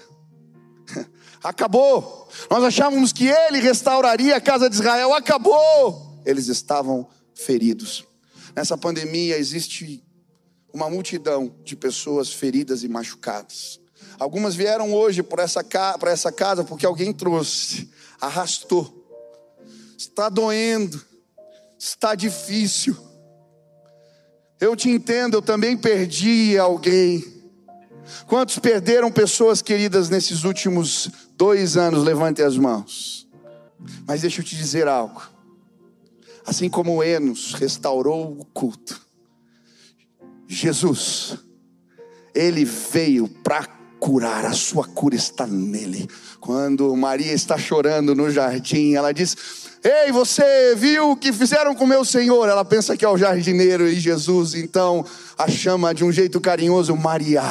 Acabou. 1.42 2.28
Nós 2.50 2.62
achávamos 2.64 3.12
que 3.12 3.26
ele 3.26 3.60
restauraria 3.60 4.36
a 4.36 4.40
casa 4.40 4.68
de 4.68 4.76
Israel. 4.76 5.14
Acabou. 5.14 6.20
Eles 6.24 6.48
estavam 6.48 7.08
feridos. 7.34 8.04
Nessa 8.54 8.76
pandemia 8.76 9.38
existe 9.38 10.04
uma 10.72 10.90
multidão 10.90 11.54
de 11.64 11.76
pessoas 11.76 12.32
feridas 12.32 12.82
e 12.82 12.88
machucadas. 12.88 13.80
Algumas 14.18 14.54
vieram 14.54 14.92
hoje 14.92 15.22
para 15.22 15.42
essa, 15.42 15.64
essa 16.06 16.30
casa 16.30 16.62
porque 16.62 16.84
alguém 16.84 17.12
trouxe, 17.12 17.90
arrastou. 18.20 18.98
Está 19.96 20.28
doendo, 20.28 21.02
está 21.78 22.14
difícil. 22.14 22.96
Eu 24.60 24.76
te 24.76 24.90
entendo, 24.90 25.38
eu 25.38 25.42
também 25.42 25.76
perdi 25.76 26.58
alguém. 26.58 27.24
Quantos 28.26 28.58
perderam 28.58 29.10
pessoas 29.10 29.62
queridas 29.62 30.10
nesses 30.10 30.44
últimos 30.44 31.10
dois 31.36 31.76
anos? 31.76 32.04
Levante 32.04 32.42
as 32.42 32.58
mãos. 32.58 33.26
Mas 34.06 34.20
deixa 34.20 34.40
eu 34.40 34.44
te 34.44 34.54
dizer 34.54 34.86
algo. 34.86 35.22
Assim 36.44 36.68
como 36.68 37.02
Enos 37.02 37.54
restaurou 37.54 38.38
o 38.38 38.44
culto, 38.44 39.00
Jesus, 40.48 41.38
ele 42.34 42.64
veio 42.64 43.28
para 43.28 43.64
curar, 44.00 44.44
a 44.44 44.52
sua 44.52 44.84
cura 44.84 45.14
está 45.14 45.46
nele. 45.46 46.08
Quando 46.40 46.96
Maria 46.96 47.32
está 47.32 47.56
chorando 47.56 48.14
no 48.14 48.30
jardim, 48.30 48.94
ela 48.94 49.12
diz: 49.12 49.36
Ei, 49.82 50.12
você 50.12 50.74
viu 50.76 51.12
o 51.12 51.16
que 51.16 51.32
fizeram 51.32 51.74
com 51.74 51.86
meu 51.86 52.04
Senhor? 52.04 52.46
Ela 52.48 52.64
pensa 52.64 52.96
que 52.96 53.04
é 53.04 53.08
o 53.08 53.16
jardineiro 53.16 53.88
e 53.88 53.98
Jesus, 53.98 54.54
então 54.54 55.04
a 55.38 55.48
chama 55.48 55.94
de 55.94 56.04
um 56.04 56.12
jeito 56.12 56.38
carinhoso 56.38 56.94
Maria. 56.94 57.42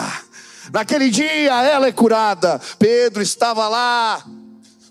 Naquele 0.72 1.10
dia 1.10 1.32
ela 1.32 1.88
é 1.88 1.92
curada. 1.92 2.62
Pedro 2.78 3.24
estava 3.24 3.68
lá 3.68 4.24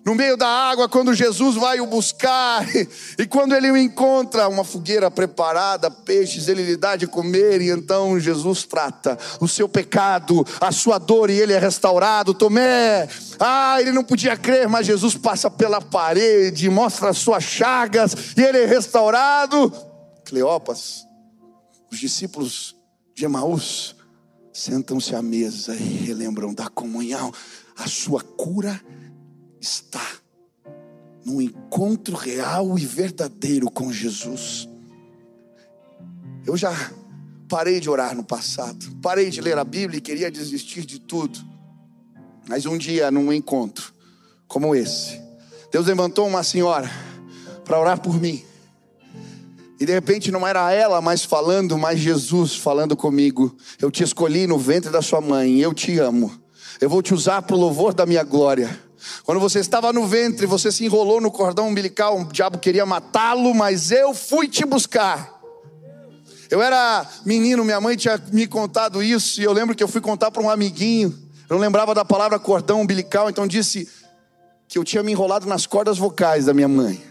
no 0.05 0.14
meio 0.14 0.36
da 0.36 0.49
água, 0.49 0.88
quando 0.88 1.14
Jesus 1.14 1.57
vai 1.57 1.80
o 1.80 1.86
buscar, 1.86 2.66
e 3.18 3.26
quando 3.26 3.55
ele 3.55 3.70
o 3.70 3.76
encontra, 3.76 4.49
uma 4.49 4.64
fogueira 4.64 5.11
preparada, 5.11 5.90
peixes, 5.90 6.49
ele 6.49 6.62
lhe 6.62 6.76
dá 6.76 6.96
de 6.96 7.07
comer, 7.07 7.61
e 7.61 7.70
então 7.70 8.18
Jesus 8.18 8.64
trata 8.64 9.18
o 9.40 9.46
seu 9.46 9.68
pecado, 9.68 10.46
a 10.61 10.72
sua 10.72 10.99
dor, 10.99 11.30
e 11.30 11.38
ele 11.38 11.53
é 11.53 11.59
restaurado. 11.59 12.32
Tomé, 12.32 13.09
ah, 13.38 13.80
ele 13.80 13.92
não 13.92 14.05
podia 14.05 14.36
crer, 14.36 14.68
mas 14.68 14.86
Jesus 14.86 15.14
passa 15.14 15.51
pela 15.51 15.80
parede, 15.80 16.70
mostra 16.70 17.11
as 17.11 17.18
suas 17.18 17.44
chagas, 17.44 18.14
e 18.36 18.42
ele 18.42 18.59
é 18.59 18.66
restaurado. 18.66 19.72
Cleopas, 20.24 21.07
os 21.90 21.99
discípulos 21.99 22.76
de 23.14 23.24
Emaús, 23.24 23.96
sentam-se 24.53 25.14
à 25.14 25.22
mesa 25.22 25.74
e 25.74 25.78
relembram 25.78 26.53
da 26.53 26.68
comunhão, 26.68 27.32
a 27.76 27.86
sua 27.86 28.20
cura 28.20 28.80
está 29.61 30.06
num 31.24 31.40
encontro 31.40 32.16
real 32.16 32.78
e 32.78 32.86
verdadeiro 32.86 33.70
com 33.70 33.92
Jesus. 33.92 34.68
Eu 36.46 36.56
já 36.56 36.72
parei 37.48 37.80
de 37.80 37.90
orar 37.90 38.14
no 38.14 38.24
passado, 38.24 38.86
parei 39.02 39.30
de 39.30 39.40
ler 39.40 39.59
a 39.59 39.64
Bíblia 39.64 39.98
e 39.98 40.02
queria 40.02 40.30
desistir 40.30 40.84
de 40.84 40.98
tudo. 40.98 41.38
Mas 42.48 42.64
um 42.64 42.78
dia, 42.78 43.11
num 43.11 43.32
encontro 43.32 43.92
como 44.46 44.74
esse, 44.74 45.20
Deus 45.70 45.86
levantou 45.86 46.26
uma 46.26 46.42
senhora 46.42 46.90
para 47.64 47.78
orar 47.78 48.00
por 48.00 48.18
mim. 48.18 48.42
E 49.78 49.86
de 49.86 49.92
repente 49.92 50.32
não 50.32 50.46
era 50.46 50.72
ela 50.72 51.00
mais 51.00 51.24
falando, 51.24 51.76
mas 51.78 52.00
Jesus 52.00 52.56
falando 52.56 52.96
comigo. 52.96 53.54
Eu 53.80 53.90
te 53.90 54.02
escolhi 54.02 54.46
no 54.46 54.59
ventre 54.59 54.90
da 54.90 55.02
sua 55.02 55.20
mãe, 55.20 55.59
eu 55.59 55.72
te 55.72 55.98
amo. 55.98 56.32
Eu 56.80 56.88
vou 56.88 57.02
te 57.02 57.12
usar 57.12 57.42
para 57.42 57.54
o 57.54 57.59
louvor 57.59 57.92
da 57.92 58.06
minha 58.06 58.24
glória. 58.24 58.88
Quando 59.24 59.40
você 59.40 59.61
estava 59.61 59.92
no 59.92 60.07
ventre, 60.07 60.46
você 60.46 60.72
se 60.72 60.84
enrolou 60.84 61.20
no 61.20 61.30
cordão 61.30 61.68
umbilical, 61.68 62.20
o 62.20 62.24
diabo 62.24 62.59
queria 62.59 62.84
matá-lo, 62.84 63.55
mas 63.55 63.90
eu 63.90 64.14
fui 64.14 64.49
te 64.49 64.64
buscar. 64.64 65.38
Eu 66.51 66.62
era 66.62 67.07
menino, 67.24 67.64
minha 67.64 67.80
mãe 67.80 67.96
tinha 67.96 68.20
me 68.32 68.46
contado 68.46 69.03
isso, 69.03 69.40
e 69.40 69.44
eu 69.44 69.53
lembro 69.53 69.74
que 69.74 69.82
eu 69.82 69.88
fui 69.88 70.01
contar 70.01 70.30
para 70.30 70.42
um 70.42 70.51
amiguinho. 70.51 71.09
Eu 71.49 71.55
não 71.55 71.61
lembrava 71.61 71.94
da 71.94 72.05
palavra 72.05 72.38
cordão 72.38 72.80
umbilical, 72.80 73.28
então 73.28 73.46
disse 73.46 73.88
que 74.66 74.78
eu 74.78 74.84
tinha 74.84 75.03
me 75.03 75.12
enrolado 75.12 75.46
nas 75.46 75.66
cordas 75.66 75.99
vocais 75.99 76.46
da 76.46 76.55
minha 76.55 76.68
mãe. 76.68 77.03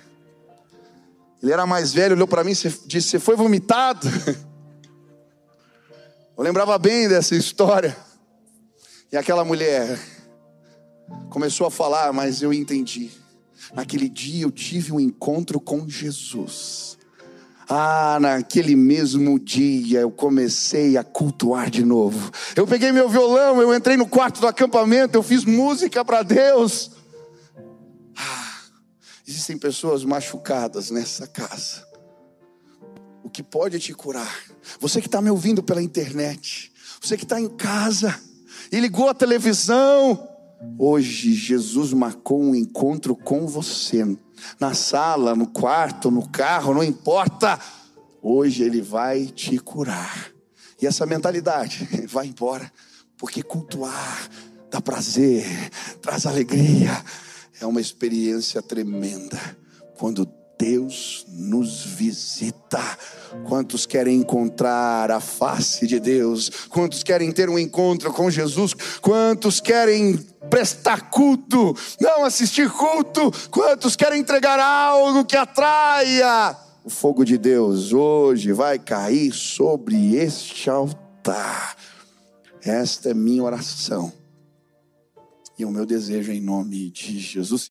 Ele 1.41 1.51
era 1.51 1.65
mais 1.65 1.93
velho, 1.93 2.15
olhou 2.15 2.27
para 2.27 2.43
mim 2.43 2.51
e 2.51 2.69
disse: 2.85 3.11
Você 3.11 3.19
foi 3.19 3.35
vomitado? 3.35 4.07
Eu 6.37 6.43
lembrava 6.43 6.77
bem 6.77 7.07
dessa 7.07 7.35
história. 7.35 7.97
E 9.11 9.17
aquela 9.17 9.43
mulher, 9.43 9.99
começou 11.29 11.67
a 11.67 11.71
falar, 11.71 12.11
mas 12.13 12.41
eu 12.41 12.53
entendi. 12.53 13.11
Naquele 13.73 14.07
dia 14.07 14.43
eu 14.43 14.51
tive 14.51 14.91
um 14.91 14.99
encontro 14.99 15.59
com 15.59 15.87
Jesus. 15.87 16.97
Ah, 17.69 18.17
naquele 18.21 18.75
mesmo 18.77 19.37
dia 19.37 19.99
eu 19.99 20.09
comecei 20.09 20.95
a 20.95 21.03
cultuar 21.03 21.69
de 21.69 21.83
novo. 21.83 22.31
Eu 22.55 22.65
peguei 22.65 22.93
meu 22.93 23.09
violão, 23.09 23.61
eu 23.61 23.75
entrei 23.75 23.97
no 23.97 24.07
quarto 24.07 24.39
do 24.39 24.47
acampamento, 24.47 25.17
eu 25.17 25.23
fiz 25.23 25.43
música 25.43 26.05
para 26.05 26.23
Deus. 26.23 26.91
Ah, 28.15 28.55
existem 29.27 29.57
pessoas 29.57 30.05
machucadas 30.05 30.89
nessa 30.89 31.27
casa. 31.27 31.85
O 33.21 33.29
que 33.29 33.43
pode 33.43 33.79
te 33.79 33.93
curar? 33.93 34.33
Você 34.79 35.01
que 35.01 35.07
está 35.07 35.21
me 35.21 35.29
ouvindo 35.29 35.61
pela 35.61 35.81
internet, 35.83 36.71
você 37.01 37.17
que 37.17 37.23
está 37.25 37.39
em 37.39 37.49
casa 37.49 38.17
e 38.71 38.79
ligou 38.79 39.09
a 39.09 39.13
televisão, 39.13 40.36
Hoje 40.77 41.33
Jesus 41.33 41.93
marcou 41.93 42.41
um 42.41 42.55
encontro 42.55 43.15
com 43.15 43.47
você, 43.47 44.17
na 44.59 44.73
sala, 44.73 45.35
no 45.35 45.47
quarto, 45.47 46.09
no 46.09 46.27
carro, 46.27 46.73
não 46.73 46.83
importa. 46.83 47.59
Hoje 48.21 48.63
Ele 48.63 48.81
vai 48.81 49.25
te 49.25 49.57
curar. 49.59 50.31
E 50.81 50.85
essa 50.85 51.05
mentalidade 51.05 51.87
vai 52.07 52.27
embora, 52.27 52.71
porque 53.17 53.41
cultuar 53.41 54.29
dá 54.69 54.81
prazer, 54.81 55.45
traz 56.01 56.25
alegria, 56.25 56.91
é 57.59 57.65
uma 57.65 57.81
experiência 57.81 58.61
tremenda. 58.61 59.39
Quando 59.97 60.25
Deus 60.57 61.25
nos 61.29 61.85
visita. 61.85 62.81
Quantos 63.47 63.85
querem 63.85 64.17
encontrar 64.17 65.11
a 65.11 65.19
face 65.19 65.85
de 65.85 65.99
Deus? 65.99 66.49
Quantos 66.69 67.03
querem 67.03 67.31
ter 67.31 67.49
um 67.49 67.59
encontro 67.59 68.11
com 68.11 68.29
Jesus? 68.29 68.73
Quantos 69.01 69.59
querem 69.59 70.17
prestar 70.49 71.09
culto, 71.09 71.75
não 72.01 72.25
assistir 72.25 72.69
culto? 72.71 73.31
Quantos 73.51 73.95
querem 73.95 74.19
entregar 74.19 74.59
algo 74.59 75.25
que 75.25 75.35
atraia? 75.35 76.57
O 76.83 76.89
fogo 76.89 77.23
de 77.23 77.37
Deus 77.37 77.93
hoje 77.93 78.51
vai 78.51 78.79
cair 78.79 79.33
sobre 79.33 80.15
este 80.15 80.69
altar. 80.69 81.75
Esta 82.63 83.11
é 83.11 83.13
minha 83.13 83.43
oração 83.43 84.11
e 85.57 85.65
o 85.65 85.71
meu 85.71 85.85
desejo 85.85 86.31
em 86.31 86.39
nome 86.39 86.91
de 86.91 87.19
Jesus. 87.19 87.65